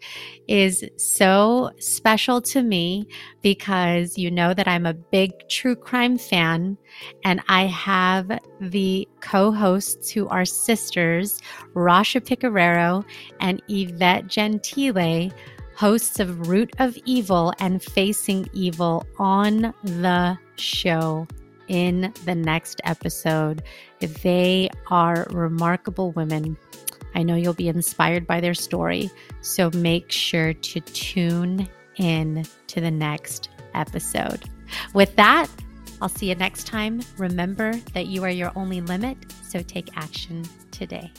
is 0.46 0.84
so 0.98 1.70
special 1.78 2.42
to 2.42 2.62
me 2.62 3.08
because 3.42 4.18
you 4.18 4.30
know 4.30 4.52
that 4.52 4.68
I'm 4.68 4.84
a 4.84 4.92
big 4.92 5.32
true 5.48 5.74
crime 5.74 6.18
fan 6.18 6.76
and 7.24 7.40
I 7.48 7.66
have 7.66 8.38
the 8.60 9.08
co 9.20 9.50
hosts 9.50 10.10
who 10.10 10.28
are 10.28 10.44
sisters, 10.44 11.40
Rasha 11.74 12.20
Pecoraro 12.20 13.04
and 13.40 13.62
Yvette 13.68 14.28
Gentile 14.28 15.32
hosts 15.80 16.20
of 16.20 16.46
Root 16.46 16.70
of 16.78 16.94
Evil 17.06 17.54
and 17.58 17.82
Facing 17.82 18.46
Evil 18.52 19.06
on 19.18 19.72
the 19.82 20.38
show 20.56 21.26
in 21.68 22.12
the 22.26 22.34
next 22.34 22.82
episode. 22.84 23.62
They 23.98 24.68
are 24.90 25.26
remarkable 25.30 26.12
women. 26.12 26.58
I 27.14 27.22
know 27.22 27.34
you'll 27.34 27.54
be 27.54 27.70
inspired 27.70 28.26
by 28.26 28.42
their 28.42 28.52
story, 28.52 29.10
so 29.40 29.70
make 29.72 30.12
sure 30.12 30.52
to 30.52 30.80
tune 30.80 31.66
in 31.96 32.44
to 32.66 32.82
the 32.82 32.90
next 32.90 33.48
episode. 33.72 34.44
With 34.92 35.16
that, 35.16 35.46
I'll 36.02 36.10
see 36.10 36.28
you 36.28 36.34
next 36.34 36.66
time. 36.66 37.00
Remember 37.16 37.72
that 37.94 38.04
you 38.04 38.22
are 38.22 38.28
your 38.28 38.52
only 38.54 38.82
limit, 38.82 39.16
so 39.48 39.62
take 39.62 39.96
action 39.96 40.44
today. 40.72 41.10